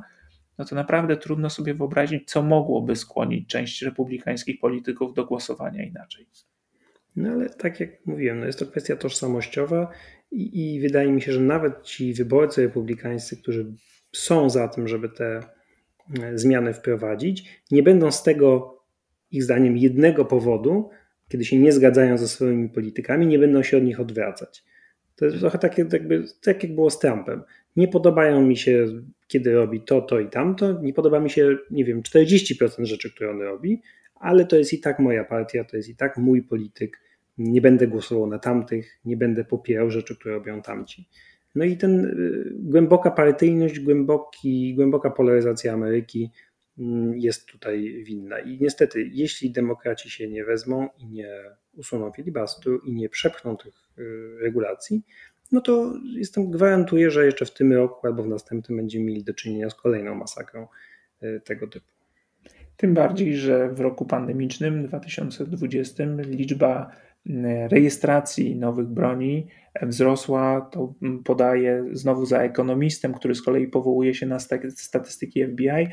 [0.58, 6.28] no to naprawdę trudno sobie wyobrazić, co mogłoby skłonić część republikańskich polityków do głosowania inaczej.
[7.16, 9.92] No ale tak jak mówiłem, no jest to kwestia tożsamościowa
[10.32, 13.74] i, i wydaje mi się, że nawet ci wyborcy republikańscy, którzy
[14.12, 15.40] są za tym, żeby te
[16.22, 18.76] e, zmiany wprowadzić, nie będą z tego
[19.32, 20.90] ich zdaniem jednego powodu,
[21.28, 24.64] kiedy się nie zgadzają ze swoimi politykami, nie będą się od nich odwracać.
[25.16, 27.44] To jest trochę takie, jakby, tak jak było z Trumpem.
[27.76, 28.88] Nie podobają mi się,
[29.28, 30.82] kiedy robi to, to i tamto.
[30.82, 33.82] Nie podoba mi się, nie wiem, 40% rzeczy, które on robi,
[34.16, 37.00] ale to jest i tak moja partia, to jest i tak mój polityk
[37.38, 41.10] nie będę głosował na tamtych, nie będę popierał rzeczy, które robią tamci.
[41.56, 46.32] No i ten y, głęboka partyjność, głęboki, głęboka polaryzacja Ameryki
[46.80, 48.40] mm, jest tutaj winna.
[48.40, 51.30] I niestety, jeśli demokraci się nie wezmą i nie
[51.74, 55.04] usuną filibustru i nie przepchną tych y, regulacji,
[55.52, 59.34] no to jestem gwarantuję, że jeszcze w tym roku albo w następnym będziemy mieli do
[59.34, 60.68] czynienia z kolejną masakrą
[61.24, 61.88] y, tego typu.
[62.78, 66.92] Tym bardziej, że w roku pandemicznym 2020 liczba
[67.72, 69.48] rejestracji nowych broni
[69.82, 74.40] wzrosła, to podaje znowu za ekonomistem, który z kolei powołuje się na
[74.76, 75.88] statystyki FBI,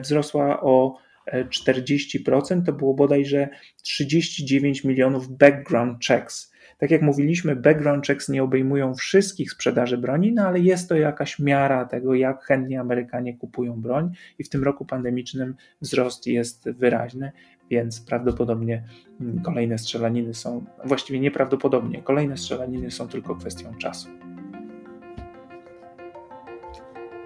[0.00, 0.98] wzrosła o
[1.32, 3.48] 40%, to było bodajże
[3.82, 10.42] 39 milionów background checks tak jak mówiliśmy, background checks nie obejmują wszystkich sprzedaży broni, no
[10.42, 14.84] ale jest to jakaś miara tego, jak chętnie Amerykanie kupują broń i w tym roku
[14.84, 17.32] pandemicznym wzrost jest wyraźny.
[17.70, 18.84] Więc prawdopodobnie
[19.20, 24.08] mm, kolejne strzelaniny są, właściwie nieprawdopodobnie, kolejne strzelaniny są tylko kwestią czasu.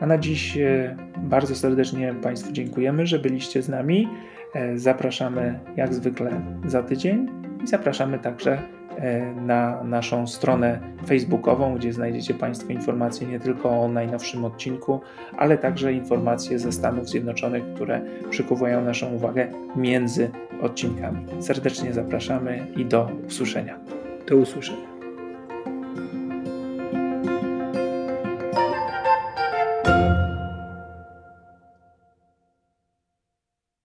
[0.00, 4.08] A na dziś e, bardzo serdecznie Państwu dziękujemy, że byliście z nami.
[4.54, 7.28] E, zapraszamy jak zwykle za tydzień
[7.64, 8.62] i zapraszamy także
[9.36, 15.00] na naszą stronę facebookową, gdzie znajdziecie Państwo informacje nie tylko o najnowszym odcinku,
[15.36, 19.46] ale także informacje ze Stanów Zjednoczonych, które przykuwają naszą uwagę
[19.76, 20.30] między
[20.62, 21.26] odcinkami.
[21.40, 23.78] Serdecznie zapraszamy i do usłyszenia.
[24.28, 24.99] Do usłyszenia.